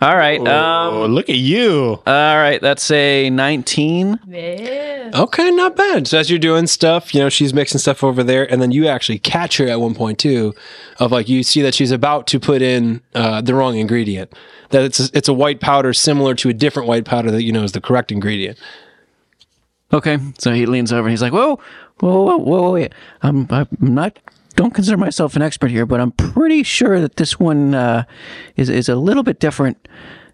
[0.00, 0.40] All right.
[0.40, 0.94] Um.
[0.94, 2.00] oh, look at you.
[2.06, 2.60] All right.
[2.60, 4.20] That's a 19.
[4.28, 5.10] Yeah.
[5.14, 6.06] Okay, not bad.
[6.06, 8.86] So as you're doing stuff, you know, she's mixing stuff over there, and then you
[8.86, 10.54] actually catch her at one point too,
[10.98, 14.32] of like you see that she's about to put in uh, the wrong ingredient.
[14.70, 17.52] That it's a, it's a white powder similar to a different white powder that you
[17.52, 18.58] know is the correct ingredient.
[19.92, 20.18] Okay.
[20.38, 21.58] So he leans over and he's like, "Whoa,
[22.00, 22.92] whoa, whoa, whoa, wait.
[23.22, 24.18] I'm, I'm not.
[24.56, 28.04] Don't consider myself an expert here, but I'm pretty sure that this one uh,
[28.56, 29.88] is is a little bit different,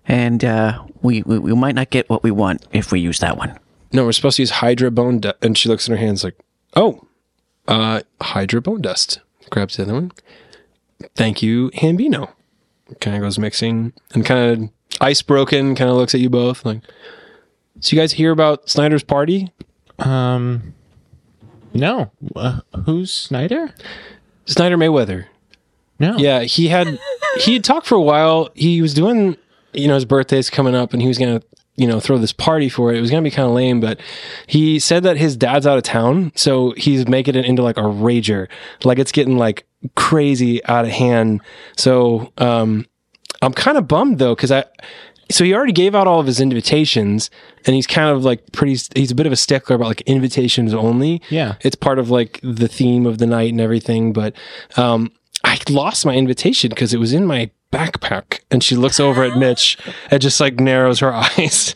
[0.09, 3.37] and uh, we, we we might not get what we want if we use that
[3.37, 3.59] one."
[3.95, 5.37] No, we're supposed to use Hydra bone dust.
[5.41, 6.37] And she looks in her hands like,
[6.75, 7.07] oh,
[7.69, 9.21] uh, Hydra bone dust.
[9.51, 10.11] Grabs the other one.
[11.15, 12.33] Thank you, Hambino.
[13.01, 16.65] Kind of goes mixing and kind of ice broken, kind of looks at you both
[16.65, 16.81] like,
[17.81, 19.53] so you guys hear about Snyder's party?
[19.99, 20.75] Um.
[21.73, 22.13] No.
[22.35, 23.75] Uh, who's Snyder?
[24.47, 25.27] Snyder Mayweather.
[25.99, 26.17] No.
[26.17, 26.99] Yeah, he had,
[27.41, 28.51] he had talked for a while.
[28.55, 29.37] He was doing,
[29.73, 31.47] you know, his birthday's coming up and he was going to,
[31.77, 32.99] you know, throw this party for it.
[32.99, 34.01] It was going to be kind of lame, but
[34.47, 36.33] he said that his dad's out of town.
[36.37, 38.49] So he's making it into like a rager.
[38.85, 39.67] Like it's getting like
[39.97, 41.41] crazy out of hand.
[41.77, 42.87] So, um,
[43.43, 44.65] I'm kind of bummed though, cause I,
[45.31, 47.31] so he already gave out all of his invitations
[47.67, 50.75] and he's kind of like pretty, he's a bit of a stickler about like invitations
[50.75, 51.23] only.
[51.31, 51.55] Yeah.
[51.61, 54.13] It's part of like the theme of the night and everything.
[54.13, 54.35] But,
[54.77, 55.13] um,
[55.43, 58.41] I lost my invitation because it was in my backpack.
[58.51, 59.77] And she looks over at Mitch
[60.11, 61.75] and just like narrows her eyes.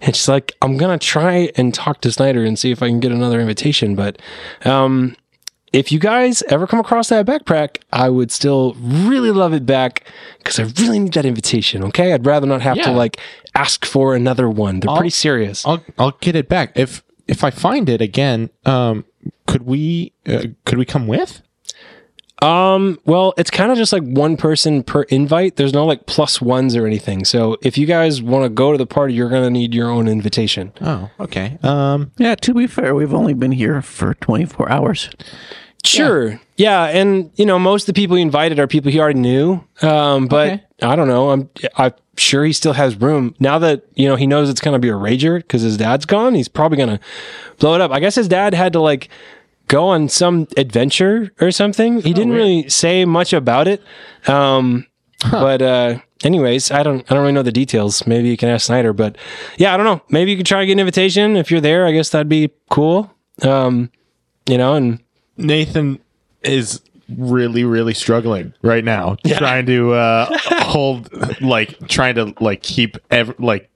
[0.00, 2.88] and she's like, I'm going to try and talk to Snyder and see if I
[2.88, 3.94] can get another invitation.
[3.94, 4.20] But,
[4.64, 5.16] um,
[5.74, 10.06] if you guys ever come across that backpack, I would still really love it back
[10.38, 11.82] because I really need that invitation.
[11.84, 13.18] Okay, I'd rather not have to like
[13.54, 14.80] ask for another one.
[14.80, 15.66] They're pretty serious.
[15.66, 18.50] I'll I'll get it back if if I find it again.
[18.64, 19.04] Um.
[19.46, 21.40] Could we uh, could we come with?
[22.42, 25.56] Um, well, it's kind of just like one person per invite.
[25.56, 27.24] There's no like plus ones or anything.
[27.24, 30.08] So if you guys want to go to the party, you're gonna need your own
[30.08, 30.72] invitation.
[30.82, 31.10] Oh.
[31.20, 31.58] Okay.
[31.62, 32.12] Um.
[32.18, 32.34] Yeah.
[32.34, 35.08] To be fair, we've only been here for 24 hours.
[35.84, 36.40] Sure.
[36.56, 36.84] Yeah.
[36.86, 39.62] and you know, most of the people he invited are people he already knew.
[39.82, 40.62] Um, but Okay.
[40.82, 41.30] I don't know.
[41.30, 44.78] I'm I'm sure he still has room now that you know he knows it's gonna
[44.78, 46.34] be a rager because his dad's gone.
[46.34, 47.00] He's probably gonna
[47.58, 47.90] blow it up.
[47.90, 49.08] I guess his dad had to like
[49.68, 52.00] go on some adventure or something.
[52.02, 53.82] He didn't really say much about it.
[54.26, 54.86] Um,
[55.30, 58.06] but uh, anyways, I don't I don't really know the details.
[58.06, 58.92] Maybe you can ask Snyder.
[58.92, 59.16] But
[59.56, 60.02] yeah, I don't know.
[60.10, 61.86] Maybe you could try to get an invitation if you're there.
[61.86, 63.10] I guess that'd be cool.
[63.42, 63.90] Um,
[64.48, 65.00] you know, and
[65.36, 65.98] Nathan
[66.42, 66.80] is
[67.18, 70.26] really really struggling right now trying to uh
[70.62, 71.10] hold
[71.42, 73.68] like trying to like keep ev- like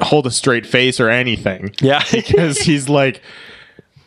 [0.00, 2.00] hold a straight face or anything yeah.
[2.12, 3.20] because he's like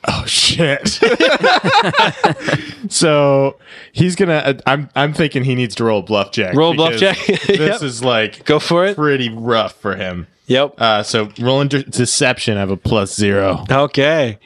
[0.08, 0.88] oh shit
[2.89, 3.58] so
[3.91, 6.98] he's gonna uh, i'm i'm thinking he needs to roll a bluff check Roll bluff
[6.98, 7.18] check.
[7.28, 7.82] this Yep.
[7.82, 8.96] is like Go for it.
[8.96, 10.76] pretty rough for him Yep.
[10.80, 14.39] uh so rolling de- deception i have a plus zero Okay.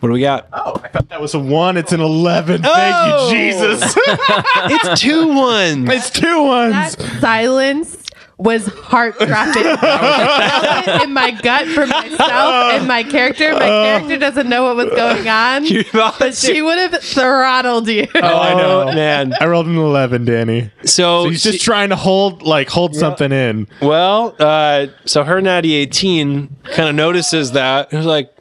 [0.00, 0.48] What do we got?
[0.52, 2.72] oh i thought that was a one it's an 11 Oh!
[2.74, 5.88] thank you jesus it's two ones.
[5.90, 7.96] it's two ones That silence
[8.40, 9.64] was heart dropping.
[9.66, 13.52] I felt it in my gut for myself and my character.
[13.54, 18.06] My character doesn't know what was going on, You but she would have throttled you.
[18.14, 18.94] Oh, I know.
[18.94, 19.34] man.
[19.40, 20.70] I rolled an 11, Danny.
[20.84, 23.66] So, So he's just trying to hold, like, hold something in.
[23.82, 27.92] well, uh, so her natty 18 kind of notices that.
[27.92, 28.32] It was like,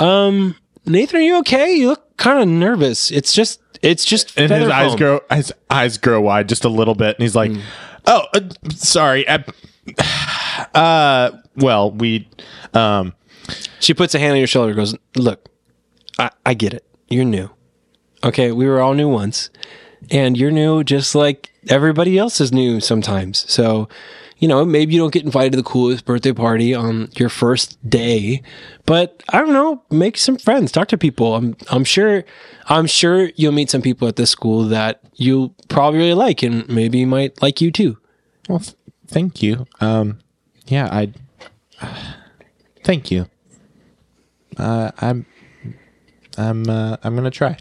[0.00, 0.56] um,
[0.88, 1.72] Nathan, are you okay?
[1.74, 3.10] You look kind of nervous.
[3.10, 6.68] It's just, it's just And his feather eyes grow, his eyes grow wide just a
[6.68, 7.52] little bit, and he's like,
[8.06, 8.40] "Oh, uh,
[8.74, 9.24] sorry.
[9.28, 9.44] I,
[10.74, 12.28] uh, well, we,
[12.74, 13.14] um,
[13.80, 14.70] She puts a hand on your shoulder.
[14.70, 15.48] and Goes, look,
[16.18, 16.84] I, I get it.
[17.08, 17.50] You're new.
[18.24, 19.50] Okay, we were all new once.
[20.10, 23.44] and you're new just like everybody else is new sometimes.
[23.50, 23.88] So,
[24.38, 27.78] you know, maybe you don't get invited to the coolest birthday party on your first
[27.88, 28.42] day,
[28.86, 31.34] but I don't know, make some friends, talk to people.
[31.34, 32.24] I'm I'm sure
[32.66, 36.68] I'm sure you'll meet some people at this school that you'll probably really like and
[36.68, 37.98] maybe might like you too.
[38.48, 38.76] Well, th-
[39.06, 39.66] thank you.
[39.80, 40.20] Um,
[40.66, 41.12] yeah, I.
[42.84, 43.28] thank you.
[44.56, 45.26] Uh, I'm.
[46.36, 46.68] I'm.
[46.68, 47.56] Uh, I'm gonna try.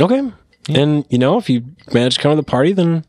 [0.00, 0.32] Okay.
[0.68, 3.04] And you know, if you manage to come to the party, then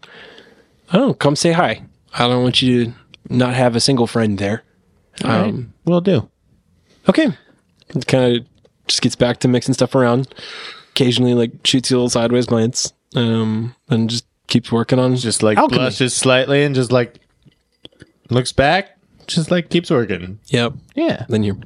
[0.91, 1.83] I don't know, come say hi.
[2.13, 2.93] I don't want you to
[3.29, 4.63] not have a single friend there.
[5.23, 6.29] Um, Will do.
[7.09, 7.27] okay.
[7.89, 8.45] It kind of
[8.87, 10.33] just gets back to mixing stuff around.
[10.91, 15.43] Occasionally, like shoots you a little sideways glance, um, and just keeps working on Just
[15.43, 15.77] like alchemy.
[15.79, 17.19] blushes slightly and just like
[18.29, 18.97] looks back.
[19.27, 20.39] Just like keeps working.
[20.47, 20.73] Yep.
[20.95, 21.25] Yeah.
[21.29, 21.57] Then you're.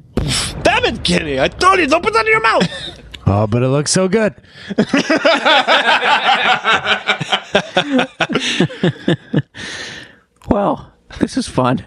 [0.62, 1.40] Damn it, Kenny!
[1.40, 2.68] I told you, don't put that in your mouth.
[3.28, 4.36] Oh, but it looks so good.
[10.48, 11.86] Well, this is fun.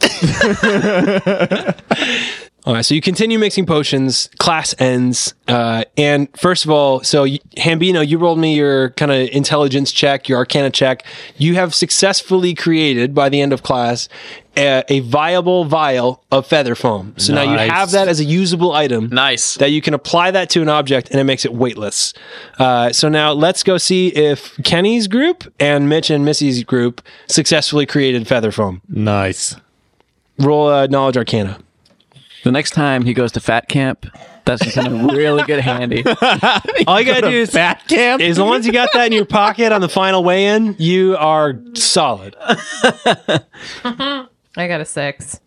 [2.66, 4.28] All right, so you continue mixing potions.
[4.38, 9.12] Class ends, uh, and first of all, so y- Hambino, you rolled me your kind
[9.12, 11.04] of intelligence check, your Arcana check.
[11.36, 14.08] You have successfully created by the end of class
[14.56, 17.14] a, a viable vial of feather foam.
[17.18, 19.10] So now you have that as a usable item.
[19.10, 19.54] Nice.
[19.54, 22.14] That you can apply that to an object and it makes it weightless.
[22.58, 27.86] Uh, so now let's go see if Kenny's group and Mitch and Missy's group successfully
[27.86, 28.82] created feather foam.
[28.88, 29.54] Nice.
[30.38, 31.60] Roll uh, knowledge Arcana.
[32.46, 34.06] The next time he goes to fat camp,
[34.44, 36.04] that's going to come really good handy.
[36.86, 38.22] All you gotta do is Fat camp.
[38.22, 41.16] As long as you got that in your pocket on the final weigh in, you
[41.16, 42.36] are solid.
[42.40, 45.40] I got a six.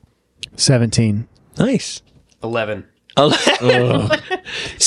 [0.57, 1.25] 17.
[1.57, 2.01] Nice.
[2.43, 2.85] 11.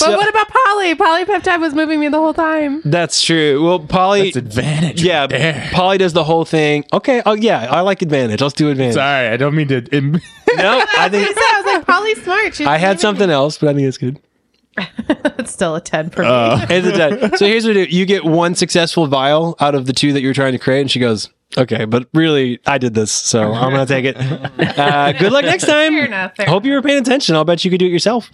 [0.01, 0.95] But what about Polly?
[0.95, 2.81] Polypeptide was moving me the whole time.
[2.85, 3.62] That's true.
[3.64, 4.29] Well, Polly.
[4.29, 5.03] It's advantage.
[5.03, 5.68] yeah, right there.
[5.73, 6.85] Polly does the whole thing.
[6.93, 7.23] Okay.
[7.27, 7.68] Oh, yeah.
[7.70, 8.41] I like advantage.
[8.41, 8.95] Let's do advantage.
[8.95, 9.85] Sorry, I don't mean to.
[9.95, 10.20] Im-
[10.57, 12.55] No, I I think said I was like Polly's smart.
[12.55, 14.20] She's I had something else, but I think it's good.
[15.39, 16.29] It's still a ten for me.
[16.29, 17.37] Uh, it's a 10.
[17.39, 17.91] So here's what we do.
[17.97, 20.91] You get one successful vial out of the two that you're trying to create, and
[20.91, 24.16] she goes, "Okay, but really, I did this, so I'm gonna take it.
[24.82, 25.92] Uh, good luck next time.
[25.92, 27.36] Fair enough, fair Hope you were paying attention.
[27.36, 28.30] I'll bet you could do it yourself.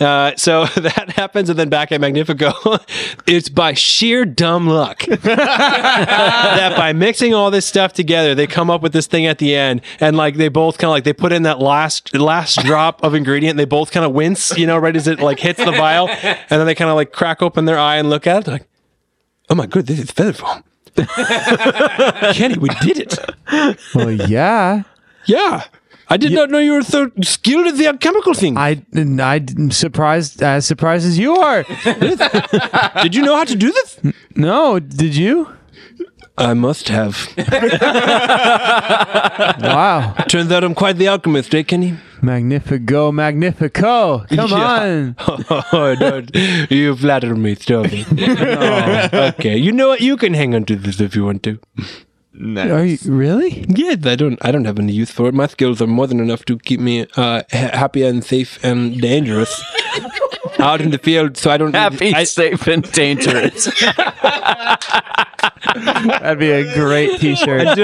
[0.00, 2.52] Uh, so that happens, and then back at Magnifico,
[3.26, 8.82] it's by sheer dumb luck that by mixing all this stuff together, they come up
[8.82, 11.32] with this thing at the end, and like they both kind of like they put
[11.32, 13.52] in that last last drop of ingredient.
[13.52, 16.08] And they both kind of wince, you know, right as it like hits the vial,
[16.08, 18.68] and then they kind of like crack open their eye and look at it, like,
[19.50, 20.64] oh my god, this is feather foam.
[22.34, 23.18] Kenny, we did it.
[23.94, 24.82] Well, yeah.
[25.26, 25.64] Yeah.
[26.08, 28.58] I did not know you were so skilled at the alchemical thing.
[28.58, 31.62] I, I'm surprised, as surprised as you are.
[33.02, 33.98] did you know how to do this?
[34.36, 35.48] No, did you?
[36.36, 37.28] I must have.
[39.62, 40.14] Wow.
[40.28, 41.96] Turns out I'm quite the alchemist, eh, Kenny?
[42.22, 44.24] Magnifico, magnifico.
[44.28, 44.56] Come Yeah.
[44.56, 45.16] on.
[45.72, 46.30] oh, don't.
[46.70, 49.12] You flatter me, stop it.
[49.34, 50.00] Okay, you know what?
[50.00, 51.58] You can hang on to this if you want to.
[52.56, 53.64] Are you really?
[53.68, 54.38] Yeah, I don't.
[54.40, 55.34] I don't have any use for it.
[55.34, 58.98] My skills are more than enough to keep me uh, ha- happy and safe and
[59.00, 59.62] dangerous
[60.58, 61.36] out in the field.
[61.36, 61.74] So I don't.
[61.74, 63.64] Happy, I, safe, and dangerous.
[65.74, 67.78] That'd be a great T-shirt.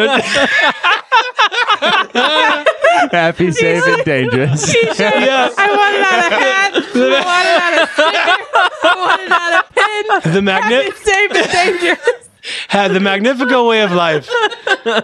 [3.10, 4.74] Happy, safe, and dangerous.
[4.98, 6.72] yeah, I want it on a hat.
[6.74, 8.36] I want it on a sticker.
[8.84, 10.32] I want it on a pin.
[10.34, 10.86] the magnet.
[10.86, 12.27] It's safe and dangerous.
[12.68, 14.28] Had the Magnifico way of life.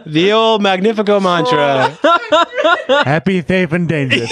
[0.06, 1.96] The old Magnifico mantra.
[3.04, 4.30] Happy, safe, and dangerous.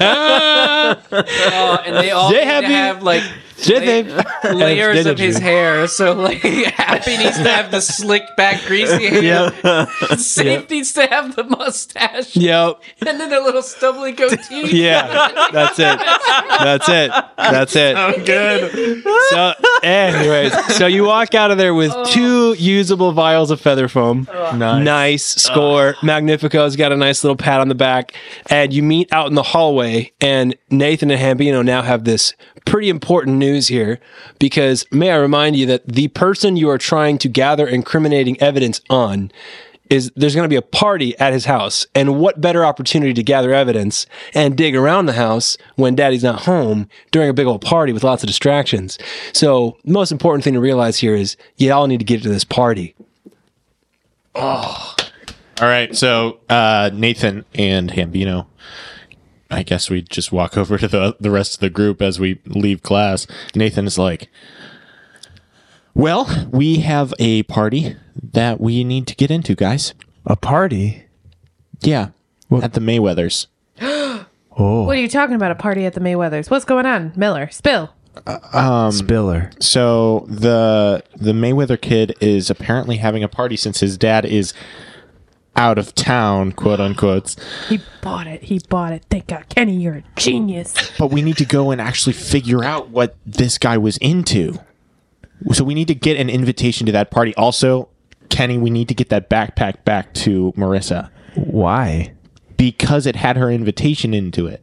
[0.00, 3.22] Oh, and they all They need have to have like
[3.66, 5.86] They- la- layers of his hair.
[5.88, 9.52] So like Happy needs to have the slick back greasy hair.
[9.62, 9.88] Yep.
[10.18, 12.36] Safe needs to have the mustache.
[12.36, 12.80] Yep.
[13.06, 14.80] And then a little stubbly goatee.
[14.80, 15.48] Yeah.
[15.52, 15.98] That's it.
[15.98, 17.10] That's it.
[17.36, 17.96] That's it.
[17.96, 19.02] I'm good.
[19.30, 19.52] So,
[19.82, 22.04] anyways, so you walk out of there with oh.
[22.06, 24.26] two usable vials of feather foam.
[24.32, 24.56] Oh.
[24.56, 24.84] Nice.
[24.84, 25.96] Nice score.
[26.02, 28.14] Magnifico's got a nice little pat on the back.
[28.48, 32.34] And you meet out in the hallway, and Nathan and Hambino now have this
[32.64, 33.98] pretty important news here
[34.38, 38.80] because may I remind you that the person you are trying to gather incriminating evidence
[38.90, 39.30] on
[39.90, 41.86] is there's going to be a party at his house.
[41.94, 46.42] And what better opportunity to gather evidence and dig around the house when daddy's not
[46.42, 48.98] home during a big old party with lots of distractions.
[49.32, 52.44] So most important thing to realize here is you all need to get to this
[52.44, 52.94] party.
[54.34, 54.94] Oh.
[55.60, 58.46] All right, so uh, Nathan and Hambino.
[59.50, 62.40] I guess we just walk over to the the rest of the group as we
[62.46, 63.26] leave class.
[63.54, 64.28] Nathan is like,
[65.98, 67.96] Well, we have a party
[68.32, 69.94] that we need to get into, guys.
[70.24, 71.06] A party.
[71.80, 72.10] Yeah,
[72.62, 73.48] at the Mayweathers.
[73.80, 74.24] oh.
[74.56, 75.50] What are you talking about?
[75.50, 76.52] A party at the Mayweathers?
[76.52, 77.50] What's going on, Miller?
[77.50, 77.92] Spill.
[78.52, 79.50] um Spiller.
[79.58, 84.54] So the the Mayweather kid is apparently having a party since his dad is
[85.56, 87.34] out of town, quote unquote.
[87.68, 88.44] He bought it.
[88.44, 89.04] He bought it.
[89.10, 90.92] Thank God, Kenny, you're a genius.
[90.96, 94.60] But we need to go and actually figure out what this guy was into.
[95.52, 97.34] So we need to get an invitation to that party.
[97.36, 97.88] Also,
[98.28, 102.12] Kenny, we need to get that backpack back to Marissa Why?
[102.56, 104.62] because it had her invitation into it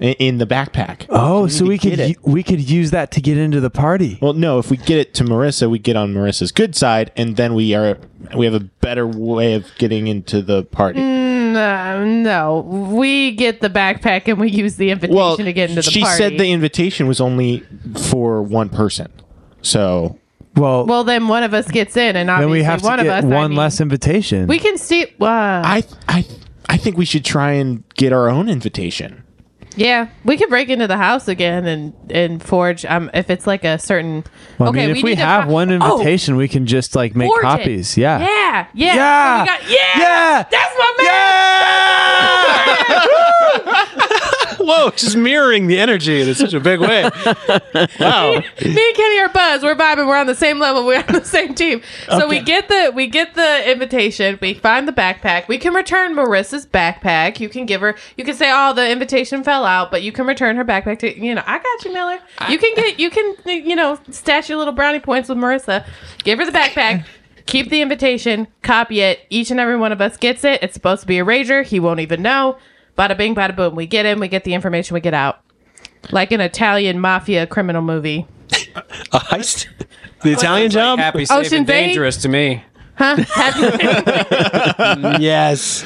[0.00, 1.04] i- in the backpack.
[1.10, 2.08] Oh, need so to we could get it.
[2.10, 4.18] u- we could use that to get into the party.
[4.22, 4.58] Well, no.
[4.58, 7.74] If we get it to Marissa, we get on Marissa's good side, and then we
[7.74, 7.98] are
[8.34, 11.00] we have a better way of getting into the party.
[11.00, 12.60] No, no.
[12.60, 16.00] We get the backpack and we use the invitation well, to get into the she
[16.00, 16.16] party.
[16.16, 17.62] said the invitation was only
[18.10, 19.12] for one person,
[19.64, 20.18] so
[20.56, 22.98] Well, well, then one of us gets in, and obviously then we have to one
[23.00, 23.24] of get us.
[23.24, 24.46] I one mean, less invitation.
[24.46, 25.04] We can see.
[25.20, 26.24] Uh, I I
[26.68, 29.22] I think we should try and get our own invitation.
[29.76, 32.84] yeah, we could break into the house again and and forge.
[32.84, 34.22] Um, if it's like a certain.
[34.58, 36.64] Well, okay, I mean, if we, need to have fi- one Oh, invitation, we can
[36.66, 37.42] just like make forge it.
[37.42, 37.96] copies.
[37.96, 38.20] Yeah.
[38.20, 39.36] Yeah, yeah, Yeah.
[39.36, 40.44] So we got- yeah, Yeah.
[40.48, 41.14] That's my man.
[44.64, 47.08] Whoa, just mirroring the energy in such a big way.
[48.00, 48.32] Wow.
[48.32, 49.62] Me and Kenny are buzz.
[49.62, 50.06] We're vibing.
[50.06, 50.86] We're on the same level.
[50.86, 51.82] We're on the same team.
[52.08, 54.38] So we get the we get the invitation.
[54.40, 55.48] We find the backpack.
[55.48, 57.40] We can return Marissa's backpack.
[57.40, 57.96] You can give her.
[58.16, 61.18] You can say, "Oh, the invitation fell out," but you can return her backpack to.
[61.18, 62.18] You know, I got you, Miller.
[62.48, 62.98] You can get.
[63.00, 63.34] You can.
[63.46, 65.86] You know, stash your little brownie points with Marissa.
[66.22, 67.04] Give her the backpack.
[67.46, 68.46] Keep the invitation.
[68.62, 69.20] Copy it.
[69.30, 70.62] Each and every one of us gets it.
[70.62, 71.64] It's supposed to be a rager.
[71.64, 72.56] He won't even know.
[72.96, 73.74] Bada bing, bada boom.
[73.74, 74.20] We get in.
[74.20, 74.94] We get the information.
[74.94, 75.40] We get out.
[76.10, 78.26] Like an Italian mafia criminal movie.
[79.12, 79.66] A heist?
[80.22, 80.98] The Italian job?
[80.98, 81.86] Happy, safe, Ocean and Bay?
[81.88, 82.64] dangerous to me.
[82.96, 83.16] Huh?
[83.16, 83.62] Happy-
[85.22, 85.84] yes.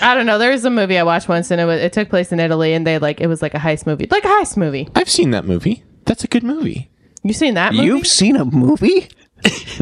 [0.00, 0.38] I don't know.
[0.38, 2.74] There was a movie I watched once, and it was it took place in Italy,
[2.74, 4.88] and they like it was like a heist movie, like a heist movie.
[4.94, 5.82] I've seen that movie.
[6.04, 6.90] That's a good movie.
[7.22, 7.86] You seen that movie?
[7.86, 9.08] You've seen a movie?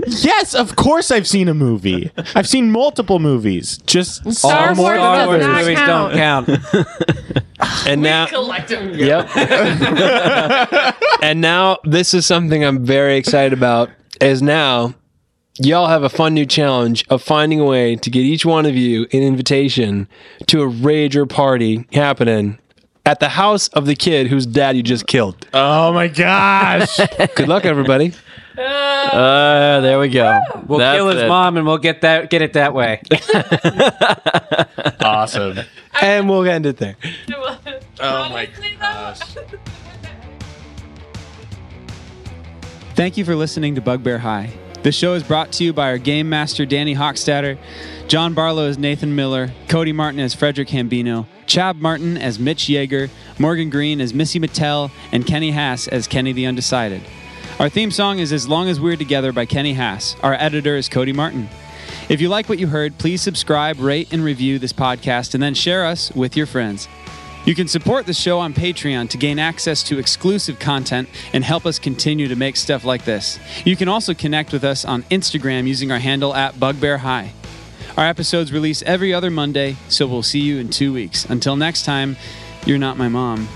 [0.06, 2.10] Yes, of course I've seen a movie.
[2.34, 3.78] I've seen multiple movies.
[3.86, 6.46] Just Star All Wars Star does Wars not movies count.
[6.46, 7.44] don't count.
[7.86, 8.96] And now Collective.
[8.96, 9.28] Yep.
[11.22, 13.88] and now this is something I'm very excited about
[14.20, 14.94] is now
[15.60, 18.74] y'all have a fun new challenge of finding a way to get each one of
[18.76, 20.08] you an invitation
[20.48, 22.58] to a rager party happening
[23.06, 25.46] at the house of the kid whose dad you just killed.
[25.54, 26.96] oh my gosh.
[27.36, 28.12] Good luck everybody.
[28.58, 30.40] Uh, there we go.
[30.66, 31.28] We'll That's kill his it.
[31.28, 33.00] mom and we'll get that get it that way.
[35.00, 35.60] awesome.
[36.00, 36.96] And we'll end it there.
[38.00, 38.48] Oh my
[38.78, 39.20] gosh.
[42.94, 44.52] Thank you for listening to Bugbear High.
[44.82, 47.56] The show is brought to you by our game master Danny Hochstatter,
[48.08, 53.08] John Barlow as Nathan Miller, Cody Martin as Frederick Hambino, Chab Martin as Mitch Yeager,
[53.38, 57.00] Morgan Green as Missy Mattel, and Kenny Hass as Kenny the Undecided.
[57.62, 60.16] Our theme song is As Long as We're Together by Kenny Hass.
[60.20, 61.48] Our editor is Cody Martin.
[62.08, 65.54] If you like what you heard, please subscribe, rate, and review this podcast, and then
[65.54, 66.88] share us with your friends.
[67.46, 71.64] You can support the show on Patreon to gain access to exclusive content and help
[71.64, 73.38] us continue to make stuff like this.
[73.64, 77.32] You can also connect with us on Instagram using our handle at Bugbear High.
[77.96, 81.26] Our episodes release every other Monday, so we'll see you in two weeks.
[81.26, 82.16] Until next time,
[82.66, 83.46] you're not my mom.